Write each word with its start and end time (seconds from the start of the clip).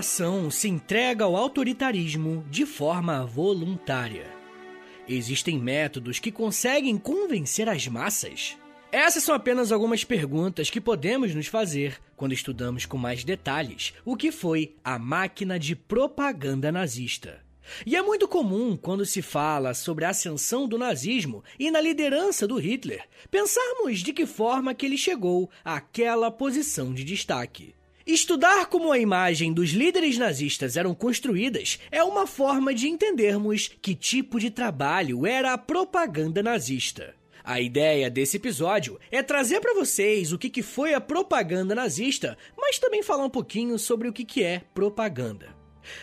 nação 0.00 0.50
se 0.50 0.66
entrega 0.66 1.26
ao 1.26 1.36
autoritarismo 1.36 2.42
de 2.48 2.64
forma 2.64 3.26
voluntária? 3.26 4.32
Existem 5.06 5.58
métodos 5.58 6.18
que 6.18 6.32
conseguem 6.32 6.96
convencer 6.96 7.68
as 7.68 7.86
massas? 7.86 8.56
Essas 8.90 9.22
são 9.22 9.34
apenas 9.34 9.70
algumas 9.70 10.02
perguntas 10.02 10.70
que 10.70 10.80
podemos 10.80 11.34
nos 11.34 11.48
fazer 11.48 12.00
quando 12.16 12.32
estudamos 12.32 12.86
com 12.86 12.96
mais 12.96 13.24
detalhes 13.24 13.92
o 14.02 14.16
que 14.16 14.32
foi 14.32 14.74
a 14.82 14.98
máquina 14.98 15.58
de 15.58 15.76
propaganda 15.76 16.72
nazista. 16.72 17.38
E 17.84 17.94
é 17.94 18.00
muito 18.00 18.26
comum, 18.26 18.78
quando 18.78 19.04
se 19.04 19.20
fala 19.20 19.74
sobre 19.74 20.06
a 20.06 20.08
ascensão 20.08 20.66
do 20.66 20.78
nazismo 20.78 21.44
e 21.58 21.70
na 21.70 21.78
liderança 21.78 22.48
do 22.48 22.56
Hitler, 22.56 23.06
pensarmos 23.30 23.98
de 23.98 24.14
que 24.14 24.24
forma 24.24 24.72
que 24.72 24.86
ele 24.86 24.96
chegou 24.96 25.50
àquela 25.62 26.30
posição 26.30 26.94
de 26.94 27.04
destaque. 27.04 27.74
Estudar 28.12 28.66
como 28.66 28.90
a 28.90 28.98
imagem 28.98 29.52
dos 29.52 29.70
líderes 29.70 30.18
nazistas 30.18 30.76
eram 30.76 30.96
construídas 30.96 31.78
é 31.92 32.02
uma 32.02 32.26
forma 32.26 32.74
de 32.74 32.88
entendermos 32.88 33.70
que 33.80 33.94
tipo 33.94 34.40
de 34.40 34.50
trabalho 34.50 35.24
era 35.24 35.52
a 35.52 35.58
propaganda 35.58 36.42
nazista. 36.42 37.14
A 37.44 37.60
ideia 37.60 38.10
desse 38.10 38.36
episódio 38.36 38.98
é 39.12 39.22
trazer 39.22 39.60
para 39.60 39.74
vocês 39.74 40.32
o 40.32 40.38
que 40.38 40.60
foi 40.60 40.92
a 40.92 41.00
propaganda 41.00 41.72
nazista, 41.72 42.36
mas 42.58 42.80
também 42.80 43.00
falar 43.00 43.24
um 43.24 43.30
pouquinho 43.30 43.78
sobre 43.78 44.08
o 44.08 44.12
que 44.12 44.42
é 44.42 44.60
propaganda. 44.74 45.59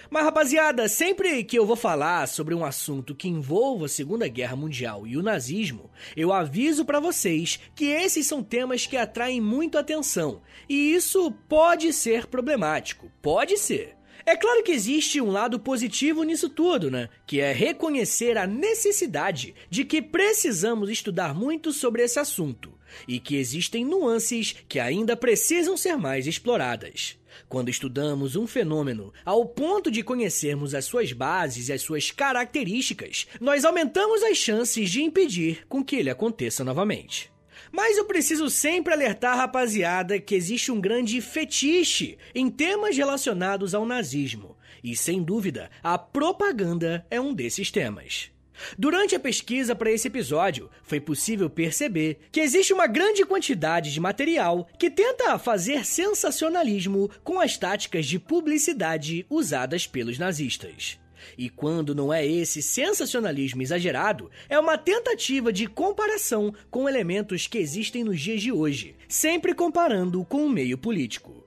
Mas 0.09 0.23
rapaziada, 0.23 0.87
sempre 0.87 1.43
que 1.43 1.57
eu 1.57 1.65
vou 1.65 1.75
falar 1.75 2.27
sobre 2.27 2.55
um 2.55 2.63
assunto 2.63 3.15
que 3.15 3.27
envolva 3.27 3.85
a 3.85 3.89
Segunda 3.89 4.27
Guerra 4.27 4.55
Mundial 4.55 5.05
e 5.05 5.17
o 5.17 5.23
nazismo, 5.23 5.91
eu 6.15 6.31
aviso 6.31 6.85
para 6.85 6.99
vocês 6.99 7.59
que 7.75 7.85
esses 7.85 8.25
são 8.25 8.41
temas 8.41 8.85
que 8.85 8.97
atraem 8.97 9.41
muito 9.41 9.77
atenção, 9.77 10.41
e 10.69 10.93
isso 10.93 11.31
pode 11.49 11.91
ser 11.93 12.27
problemático, 12.27 13.11
pode 13.21 13.57
ser. 13.57 13.95
É 14.25 14.35
claro 14.35 14.61
que 14.61 14.73
existe 14.73 15.21
um 15.21 15.31
lado 15.31 15.57
positivo 15.57 16.23
nisso 16.23 16.49
tudo, 16.49 16.91
né? 16.91 17.07
Que 17.25 17.39
é 17.39 17.53
reconhecer 17.53 18.37
a 18.37 18.45
necessidade 18.45 19.55
de 19.69 19.85
que 19.85 20.01
precisamos 20.01 20.89
estudar 20.89 21.33
muito 21.33 21.71
sobre 21.71 22.03
esse 22.03 22.19
assunto 22.19 22.76
e 23.07 23.19
que 23.19 23.35
existem 23.35 23.83
nuances 23.83 24.55
que 24.67 24.79
ainda 24.79 25.15
precisam 25.15 25.75
ser 25.75 25.97
mais 25.97 26.27
exploradas. 26.27 27.17
Quando 27.47 27.69
estudamos 27.69 28.35
um 28.35 28.47
fenômeno 28.47 29.13
ao 29.23 29.45
ponto 29.45 29.91
de 29.91 30.03
conhecermos 30.03 30.73
as 30.73 30.85
suas 30.85 31.11
bases 31.13 31.69
e 31.69 31.73
as 31.73 31.81
suas 31.81 32.11
características, 32.11 33.27
nós 33.39 33.63
aumentamos 33.65 34.23
as 34.23 34.37
chances 34.37 34.89
de 34.89 35.01
impedir 35.01 35.65
com 35.67 35.83
que 35.83 35.95
ele 35.95 36.09
aconteça 36.09 36.63
novamente. 36.63 37.31
Mas 37.71 37.97
eu 37.97 38.05
preciso 38.05 38.49
sempre 38.49 38.93
alertar 38.93 39.33
a 39.33 39.41
rapaziada 39.41 40.19
que 40.19 40.35
existe 40.35 40.71
um 40.71 40.79
grande 40.79 41.19
fetiche 41.21 42.17
em 42.33 42.49
temas 42.49 42.95
relacionados 42.95 43.73
ao 43.73 43.85
nazismo, 43.85 44.55
e 44.83 44.95
sem 44.95 45.23
dúvida, 45.23 45.69
a 45.83 45.97
propaganda 45.97 47.05
é 47.09 47.19
um 47.19 47.33
desses 47.33 47.71
temas. 47.71 48.31
Durante 48.77 49.15
a 49.15 49.19
pesquisa 49.19 49.75
para 49.75 49.91
esse 49.91 50.07
episódio, 50.07 50.69
foi 50.83 50.99
possível 50.99 51.49
perceber 51.49 52.19
que 52.31 52.39
existe 52.39 52.73
uma 52.73 52.87
grande 52.87 53.25
quantidade 53.25 53.93
de 53.93 53.99
material 53.99 54.67
que 54.77 54.89
tenta 54.89 55.37
fazer 55.37 55.85
sensacionalismo 55.85 57.09
com 57.23 57.39
as 57.39 57.57
táticas 57.57 58.05
de 58.05 58.19
publicidade 58.19 59.25
usadas 59.29 59.87
pelos 59.87 60.17
nazistas. 60.17 60.99
E 61.37 61.49
quando 61.49 61.95
não 61.95 62.13
é 62.13 62.25
esse 62.25 62.61
sensacionalismo 62.61 63.61
exagerado, 63.61 64.29
é 64.47 64.59
uma 64.59 64.77
tentativa 64.77 65.51
de 65.51 65.67
comparação 65.67 66.53
com 66.69 66.87
elementos 66.87 67.47
que 67.47 67.57
existem 67.57 68.03
nos 68.03 68.19
dias 68.19 68.41
de 68.41 68.51
hoje, 68.51 68.95
sempre 69.07 69.53
comparando 69.53 70.23
com 70.25 70.45
o 70.45 70.49
meio 70.49 70.77
político. 70.77 71.46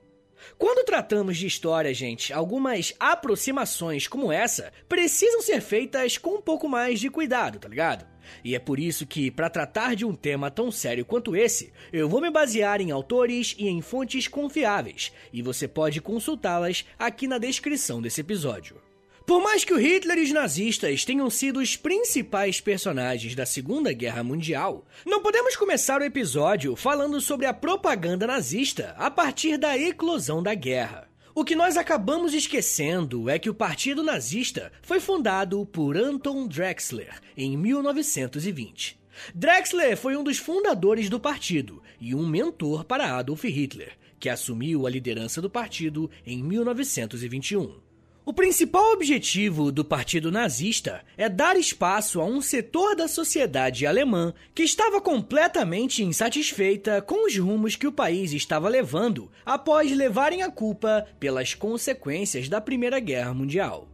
Quando 0.60 0.84
tratamos 0.84 1.38
de 1.38 1.46
história, 1.46 1.94
gente, 1.94 2.34
algumas 2.34 2.92
aproximações 3.00 4.06
como 4.06 4.30
essa 4.30 4.70
precisam 4.86 5.40
ser 5.40 5.62
feitas 5.62 6.18
com 6.18 6.34
um 6.34 6.42
pouco 6.42 6.68
mais 6.68 7.00
de 7.00 7.08
cuidado, 7.08 7.58
tá 7.58 7.66
ligado? 7.66 8.06
E 8.44 8.54
é 8.54 8.58
por 8.58 8.78
isso 8.78 9.06
que, 9.06 9.30
para 9.30 9.48
tratar 9.48 9.96
de 9.96 10.04
um 10.04 10.14
tema 10.14 10.50
tão 10.50 10.70
sério 10.70 11.02
quanto 11.02 11.34
esse, 11.34 11.72
eu 11.90 12.10
vou 12.10 12.20
me 12.20 12.30
basear 12.30 12.78
em 12.78 12.90
autores 12.90 13.56
e 13.58 13.68
em 13.68 13.80
fontes 13.80 14.28
confiáveis, 14.28 15.10
e 15.32 15.40
você 15.40 15.66
pode 15.66 15.98
consultá-las 16.02 16.84
aqui 16.98 17.26
na 17.26 17.38
descrição 17.38 18.02
desse 18.02 18.20
episódio. 18.20 18.89
Por 19.30 19.40
mais 19.40 19.64
que 19.64 19.72
o 19.72 19.78
Hitler 19.78 20.18
e 20.18 20.22
os 20.22 20.32
nazistas 20.32 21.04
tenham 21.04 21.30
sido 21.30 21.60
os 21.60 21.76
principais 21.76 22.60
personagens 22.60 23.32
da 23.32 23.46
Segunda 23.46 23.92
Guerra 23.92 24.24
Mundial, 24.24 24.84
não 25.06 25.22
podemos 25.22 25.54
começar 25.54 26.00
o 26.00 26.04
episódio 26.04 26.74
falando 26.74 27.20
sobre 27.20 27.46
a 27.46 27.54
propaganda 27.54 28.26
nazista 28.26 28.92
a 28.98 29.08
partir 29.08 29.56
da 29.56 29.78
eclosão 29.78 30.42
da 30.42 30.52
guerra. 30.52 31.08
O 31.32 31.44
que 31.44 31.54
nós 31.54 31.76
acabamos 31.76 32.34
esquecendo 32.34 33.30
é 33.30 33.38
que 33.38 33.48
o 33.48 33.54
Partido 33.54 34.02
Nazista 34.02 34.72
foi 34.82 34.98
fundado 34.98 35.64
por 35.64 35.96
Anton 35.96 36.48
Drexler 36.48 37.20
em 37.36 37.56
1920. 37.56 38.98
Drexler 39.32 39.96
foi 39.96 40.16
um 40.16 40.24
dos 40.24 40.38
fundadores 40.38 41.08
do 41.08 41.20
partido 41.20 41.80
e 42.00 42.16
um 42.16 42.26
mentor 42.26 42.82
para 42.82 43.16
Adolf 43.16 43.44
Hitler, 43.44 43.96
que 44.18 44.28
assumiu 44.28 44.88
a 44.88 44.90
liderança 44.90 45.40
do 45.40 45.48
partido 45.48 46.10
em 46.26 46.42
1921. 46.42 47.89
O 48.30 48.32
principal 48.32 48.92
objetivo 48.92 49.72
do 49.72 49.84
Partido 49.84 50.30
Nazista 50.30 51.02
é 51.16 51.28
dar 51.28 51.56
espaço 51.56 52.20
a 52.20 52.24
um 52.24 52.40
setor 52.40 52.94
da 52.94 53.08
sociedade 53.08 53.84
alemã 53.84 54.32
que 54.54 54.62
estava 54.62 55.00
completamente 55.00 56.04
insatisfeita 56.04 57.02
com 57.02 57.26
os 57.26 57.36
rumos 57.36 57.74
que 57.74 57.88
o 57.88 57.92
país 57.92 58.32
estava 58.32 58.68
levando 58.68 59.28
após 59.44 59.90
levarem 59.90 60.44
a 60.44 60.48
culpa 60.48 61.08
pelas 61.18 61.54
consequências 61.54 62.48
da 62.48 62.60
Primeira 62.60 63.00
Guerra 63.00 63.34
Mundial. 63.34 63.88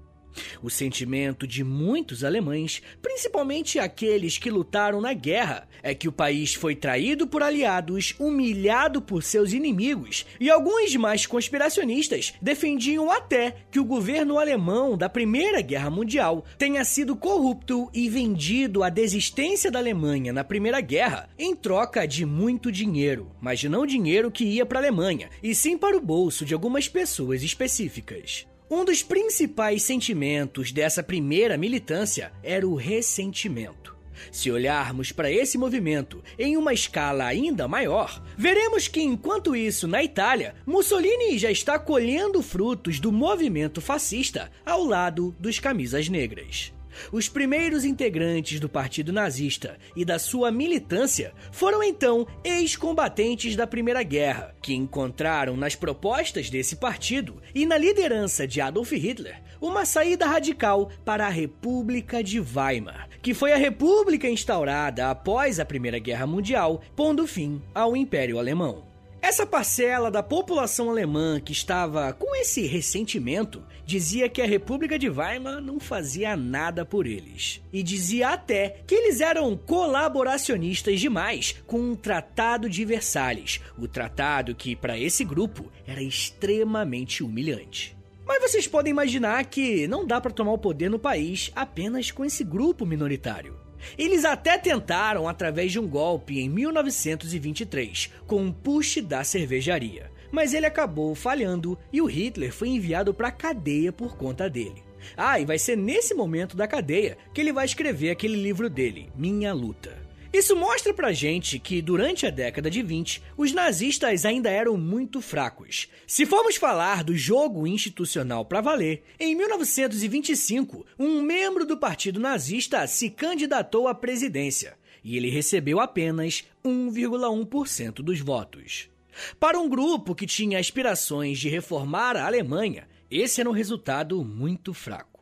O 0.62 0.70
sentimento 0.70 1.46
de 1.46 1.62
muitos 1.62 2.24
alemães, 2.24 2.82
principalmente 3.00 3.78
aqueles 3.78 4.38
que 4.38 4.50
lutaram 4.50 5.00
na 5.00 5.12
guerra, 5.12 5.68
é 5.82 5.94
que 5.94 6.08
o 6.08 6.12
país 6.12 6.54
foi 6.54 6.74
traído 6.74 7.26
por 7.26 7.42
aliados, 7.42 8.14
humilhado 8.18 9.00
por 9.00 9.22
seus 9.22 9.52
inimigos, 9.52 10.26
e 10.40 10.50
alguns 10.50 10.94
mais 10.96 11.26
conspiracionistas 11.26 12.34
defendiam 12.40 13.10
até 13.10 13.56
que 13.70 13.80
o 13.80 13.84
governo 13.84 14.38
alemão 14.38 14.96
da 14.96 15.08
Primeira 15.08 15.60
Guerra 15.60 15.90
Mundial 15.90 16.44
tenha 16.58 16.84
sido 16.84 17.16
corrupto 17.16 17.90
e 17.92 18.08
vendido 18.08 18.82
a 18.82 18.88
desistência 18.88 19.70
da 19.70 19.78
Alemanha 19.78 20.32
na 20.32 20.44
Primeira 20.44 20.80
Guerra 20.80 21.28
em 21.38 21.54
troca 21.54 22.06
de 22.06 22.24
muito 22.24 22.70
dinheiro, 22.70 23.30
mas 23.40 23.62
não 23.64 23.86
dinheiro 23.86 24.30
que 24.30 24.44
ia 24.44 24.66
para 24.66 24.78
a 24.78 24.82
Alemanha, 24.82 25.28
e 25.42 25.54
sim 25.54 25.76
para 25.76 25.96
o 25.96 26.00
bolso 26.00 26.44
de 26.44 26.54
algumas 26.54 26.88
pessoas 26.88 27.42
específicas. 27.42 28.46
Um 28.68 28.84
dos 28.84 29.00
principais 29.00 29.84
sentimentos 29.84 30.72
dessa 30.72 31.00
primeira 31.00 31.56
militância 31.56 32.32
era 32.42 32.66
o 32.66 32.74
ressentimento. 32.74 33.94
Se 34.32 34.50
olharmos 34.50 35.12
para 35.12 35.30
esse 35.30 35.56
movimento 35.56 36.20
em 36.36 36.56
uma 36.56 36.74
escala 36.74 37.26
ainda 37.26 37.68
maior, 37.68 38.20
veremos 38.36 38.88
que 38.88 39.00
enquanto 39.00 39.54
isso 39.54 39.86
na 39.86 40.02
Itália, 40.02 40.56
Mussolini 40.66 41.38
já 41.38 41.50
está 41.50 41.78
colhendo 41.78 42.42
frutos 42.42 42.98
do 42.98 43.12
movimento 43.12 43.80
fascista 43.80 44.50
ao 44.64 44.84
lado 44.84 45.36
dos 45.38 45.60
camisas 45.60 46.08
negras. 46.08 46.72
Os 47.12 47.28
primeiros 47.28 47.84
integrantes 47.84 48.60
do 48.60 48.68
Partido 48.68 49.12
Nazista 49.12 49.78
e 49.94 50.04
da 50.04 50.18
sua 50.18 50.50
militância 50.50 51.32
foram 51.52 51.82
então 51.82 52.26
ex-combatentes 52.44 53.56
da 53.56 53.66
Primeira 53.66 54.02
Guerra, 54.02 54.54
que 54.62 54.74
encontraram 54.74 55.56
nas 55.56 55.74
propostas 55.74 56.50
desse 56.50 56.76
partido 56.76 57.42
e 57.54 57.66
na 57.66 57.78
liderança 57.78 58.46
de 58.46 58.60
Adolf 58.60 58.92
Hitler 58.92 59.42
uma 59.60 59.84
saída 59.84 60.26
radical 60.26 60.90
para 61.04 61.26
a 61.26 61.30
República 61.30 62.22
de 62.22 62.40
Weimar, 62.40 63.08
que 63.22 63.34
foi 63.34 63.52
a 63.52 63.56
república 63.56 64.28
instaurada 64.28 65.10
após 65.10 65.58
a 65.58 65.64
Primeira 65.64 65.98
Guerra 65.98 66.26
Mundial, 66.26 66.82
pondo 66.94 67.26
fim 67.26 67.62
ao 67.74 67.96
Império 67.96 68.38
Alemão. 68.38 68.95
Essa 69.26 69.44
parcela 69.44 70.08
da 70.08 70.22
população 70.22 70.88
alemã 70.88 71.40
que 71.40 71.50
estava 71.50 72.12
com 72.12 72.32
esse 72.36 72.64
ressentimento 72.64 73.60
dizia 73.84 74.28
que 74.28 74.40
a 74.40 74.46
República 74.46 74.96
de 74.96 75.10
Weimar 75.10 75.60
não 75.60 75.80
fazia 75.80 76.36
nada 76.36 76.84
por 76.84 77.08
eles. 77.08 77.60
E 77.72 77.82
dizia 77.82 78.28
até 78.28 78.84
que 78.86 78.94
eles 78.94 79.20
eram 79.20 79.56
colaboracionistas 79.56 81.00
demais 81.00 81.56
com 81.66 81.90
o 81.90 81.96
Tratado 81.96 82.70
de 82.70 82.84
Versalhes, 82.84 83.60
o 83.76 83.88
tratado 83.88 84.54
que, 84.54 84.76
para 84.76 84.96
esse 84.96 85.24
grupo, 85.24 85.72
era 85.84 86.00
extremamente 86.00 87.24
humilhante. 87.24 87.96
Mas 88.24 88.40
vocês 88.40 88.68
podem 88.68 88.92
imaginar 88.92 89.44
que 89.46 89.88
não 89.88 90.06
dá 90.06 90.20
para 90.20 90.30
tomar 90.30 90.52
o 90.52 90.58
poder 90.58 90.88
no 90.88 91.00
país 91.00 91.50
apenas 91.56 92.12
com 92.12 92.24
esse 92.24 92.44
grupo 92.44 92.86
minoritário. 92.86 93.65
Eles 93.96 94.24
até 94.24 94.58
tentaram 94.58 95.28
através 95.28 95.72
de 95.72 95.78
um 95.78 95.86
golpe 95.86 96.40
em 96.40 96.48
1923, 96.48 98.12
com 98.26 98.42
um 98.42 98.52
push 98.52 98.98
da 99.02 99.24
cervejaria, 99.24 100.10
mas 100.30 100.54
ele 100.54 100.66
acabou 100.66 101.14
falhando 101.14 101.78
e 101.92 102.00
o 102.00 102.06
Hitler 102.06 102.52
foi 102.52 102.68
enviado 102.68 103.14
para 103.14 103.28
a 103.28 103.32
cadeia 103.32 103.92
por 103.92 104.16
conta 104.16 104.48
dele. 104.48 104.84
Ah, 105.16 105.38
e 105.38 105.44
vai 105.44 105.58
ser 105.58 105.76
nesse 105.76 106.14
momento 106.14 106.56
da 106.56 106.66
cadeia 106.66 107.16
que 107.32 107.40
ele 107.40 107.52
vai 107.52 107.64
escrever 107.64 108.10
aquele 108.10 108.36
livro 108.36 108.68
dele, 108.68 109.10
Minha 109.14 109.52
Luta. 109.52 110.05
Isso 110.32 110.56
mostra 110.56 110.92
pra 110.92 111.12
gente 111.12 111.58
que 111.58 111.80
durante 111.80 112.26
a 112.26 112.30
década 112.30 112.70
de 112.70 112.82
20, 112.82 113.22
os 113.36 113.52
nazistas 113.52 114.24
ainda 114.24 114.50
eram 114.50 114.76
muito 114.76 115.20
fracos. 115.20 115.88
Se 116.06 116.26
formos 116.26 116.56
falar 116.56 117.04
do 117.04 117.16
jogo 117.16 117.66
institucional 117.66 118.44
para 118.44 118.60
valer, 118.60 119.02
em 119.18 119.34
1925, 119.34 120.84
um 120.98 121.22
membro 121.22 121.64
do 121.64 121.76
partido 121.76 122.20
nazista 122.20 122.86
se 122.86 123.10
candidatou 123.10 123.88
à 123.88 123.94
presidência 123.94 124.76
e 125.02 125.16
ele 125.16 125.30
recebeu 125.30 125.78
apenas 125.78 126.44
1,1% 126.64 128.02
dos 128.02 128.20
votos. 128.20 128.90
Para 129.38 129.58
um 129.58 129.68
grupo 129.68 130.14
que 130.14 130.26
tinha 130.26 130.58
aspirações 130.58 131.38
de 131.38 131.48
reformar 131.48 132.16
a 132.16 132.26
Alemanha, 132.26 132.88
esse 133.10 133.40
era 133.40 133.48
um 133.48 133.52
resultado 133.52 134.24
muito 134.24 134.74
fraco. 134.74 135.15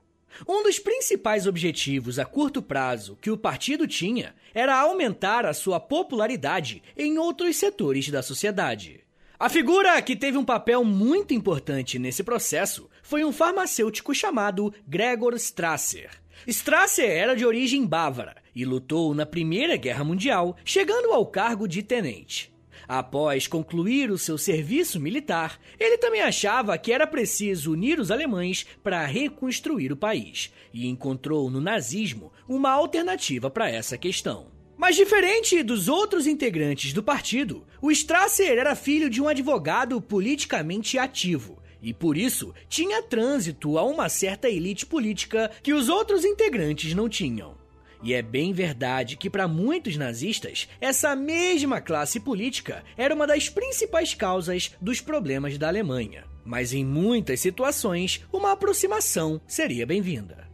Um 0.49 0.63
dos 0.63 0.79
principais 0.79 1.47
objetivos 1.47 2.19
a 2.19 2.25
curto 2.25 2.61
prazo 2.61 3.19
que 3.21 3.31
o 3.31 3.37
partido 3.37 3.87
tinha 3.87 4.35
era 4.53 4.79
aumentar 4.79 5.47
a 5.47 5.55
sua 5.55 5.79
popularidade 5.79 6.83
em 6.97 7.19
outros 7.19 7.57
setores 7.57 8.09
da 8.09 8.23
sociedade. 8.23 9.01
A 9.39 9.49
figura 9.49 10.01
que 10.01 10.17
teve 10.17 10.39
um 10.39 10.45
papel 10.45 10.85
muito 10.85 11.35
importante 11.35 11.99
nesse 11.99 12.23
processo 12.23 12.89
foi 13.03 13.25
um 13.25 13.33
farmacêutico 13.33 14.15
chamado 14.15 14.73
Gregor 14.87 15.35
Strasser. 15.35 16.11
Strasser 16.47 17.11
era 17.11 17.35
de 17.35 17.45
origem 17.45 17.85
bávara 17.85 18.37
e 18.55 18.65
lutou 18.65 19.15
na 19.15 19.27
Primeira 19.27 19.77
Guerra 19.77 20.05
Mundial, 20.05 20.57
chegando 20.65 21.13
ao 21.13 21.27
cargo 21.27 21.67
de 21.67 21.83
tenente. 21.83 22.54
Após 22.87 23.47
concluir 23.47 24.11
o 24.11 24.19
seu 24.19 24.37
serviço 24.37 25.01
militar, 25.01 25.59
ele 25.79 25.99
também 25.99 26.21
achava 26.21 26.77
que 26.77 26.93
era 26.93 27.07
preciso 27.07 27.73
unir 27.73 27.99
os 27.99 28.11
alemães 28.11 28.67
para 28.83 29.05
reconstruir 29.07 29.93
o 29.93 29.97
país 29.97 30.53
e 30.73 30.87
encontrou 30.87 31.51
no 31.51 31.61
nazismo 31.61 32.33
uma 32.49 32.71
alternativa 32.71 33.51
para 33.51 33.71
essa 33.71 33.97
questão. 33.97 34.49
Mas 34.77 34.97
diferente 34.97 35.63
dos 35.63 35.89
outros 35.89 36.27
integrantes 36.27 36.93
do 36.93 37.03
partido, 37.03 37.65
o 37.81 37.91
Strasser 37.91 38.59
era 38.59 38.75
filho 38.75 39.09
de 39.09 39.23
um 39.23 39.29
advogado 39.29 40.01
politicamente 40.01 40.99
ativo 40.99 41.63
e 41.81 41.93
por 41.93 42.17
isso 42.17 42.55
tinha 42.67 43.03
trânsito 43.03 43.77
a 43.77 43.85
uma 43.85 44.09
certa 44.09 44.49
elite 44.49 44.87
política 44.87 45.51
que 45.63 45.75
os 45.75 45.91
outros 45.91 46.25
integrantes 46.25 46.95
não 46.95 47.11
tinham. 47.11 47.64
E 48.05 48.13
é 48.13 48.21
bem 48.21 48.53
verdade 48.53 49.17
que, 49.17 49.31
para 49.31 49.49
muitos 49.49 49.97
nazistas, 49.97 50.69
essa 50.79 51.17
mesma 51.17 51.81
classe 51.81 52.21
política 52.21 52.85
era 52.99 53.15
uma 53.15 53.27
das 53.27 53.49
principais 53.49 54.13
causas 54.13 54.73
dos 54.79 55.01
problemas 55.01 55.57
da 55.57 55.69
Alemanha. 55.69 56.25
Mas 56.45 56.75
em 56.75 56.85
muitas 56.85 57.41
situações, 57.41 58.23
uma 58.31 58.53
aproximação 58.53 59.41
seria 59.47 59.87
bem-vinda. 59.87 60.47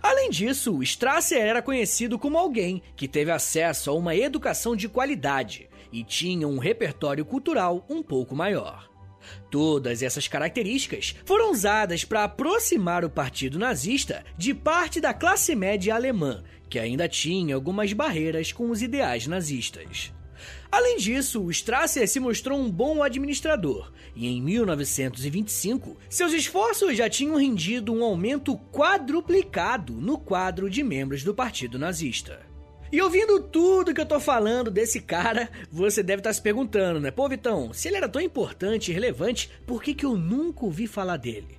Além 0.00 0.30
disso, 0.30 0.80
Strasser 0.84 1.42
era 1.42 1.60
conhecido 1.60 2.16
como 2.16 2.38
alguém 2.38 2.80
que 2.94 3.08
teve 3.08 3.32
acesso 3.32 3.90
a 3.90 3.92
uma 3.92 4.14
educação 4.14 4.76
de 4.76 4.88
qualidade 4.88 5.68
e 5.92 6.04
tinha 6.04 6.46
um 6.46 6.58
repertório 6.58 7.24
cultural 7.24 7.84
um 7.90 8.04
pouco 8.04 8.36
maior. 8.36 8.88
Todas 9.50 10.00
essas 10.00 10.28
características 10.28 11.16
foram 11.24 11.50
usadas 11.50 12.04
para 12.04 12.24
aproximar 12.24 13.04
o 13.04 13.10
partido 13.10 13.58
nazista 13.58 14.24
de 14.36 14.54
parte 14.54 15.00
da 15.00 15.12
classe 15.12 15.56
média 15.56 15.94
alemã 15.94 16.44
que 16.74 16.78
ainda 16.80 17.08
tinha 17.08 17.54
algumas 17.54 17.92
barreiras 17.92 18.50
com 18.50 18.68
os 18.68 18.82
ideais 18.82 19.28
nazistas. 19.28 20.12
Além 20.72 20.96
disso, 20.96 21.40
o 21.40 21.48
Strasser 21.52 22.08
se 22.08 22.18
mostrou 22.18 22.58
um 22.58 22.68
bom 22.68 23.00
administrador 23.00 23.92
e 24.16 24.26
em 24.26 24.42
1925 24.42 25.96
seus 26.10 26.32
esforços 26.32 26.96
já 26.96 27.08
tinham 27.08 27.36
rendido 27.36 27.94
um 27.94 28.02
aumento 28.02 28.56
quadruplicado 28.72 29.92
no 29.92 30.18
quadro 30.18 30.68
de 30.68 30.82
membros 30.82 31.22
do 31.22 31.32
Partido 31.32 31.78
Nazista. 31.78 32.40
E 32.90 33.00
ouvindo 33.00 33.38
tudo 33.38 33.94
que 33.94 34.00
eu 34.00 34.06
tô 34.06 34.18
falando 34.18 34.68
desse 34.68 35.00
cara, 35.00 35.48
você 35.70 36.02
deve 36.02 36.18
estar 36.18 36.30
tá 36.30 36.34
se 36.34 36.42
perguntando, 36.42 36.98
né? 36.98 37.12
Pô, 37.12 37.28
Vitão, 37.28 37.72
se 37.72 37.86
ele 37.86 37.98
era 37.98 38.08
tão 38.08 38.20
importante 38.20 38.90
e 38.90 38.94
relevante, 38.94 39.48
por 39.64 39.80
que, 39.80 39.94
que 39.94 40.04
eu 40.04 40.16
nunca 40.16 40.64
ouvi 40.64 40.88
falar 40.88 41.18
dele? 41.18 41.56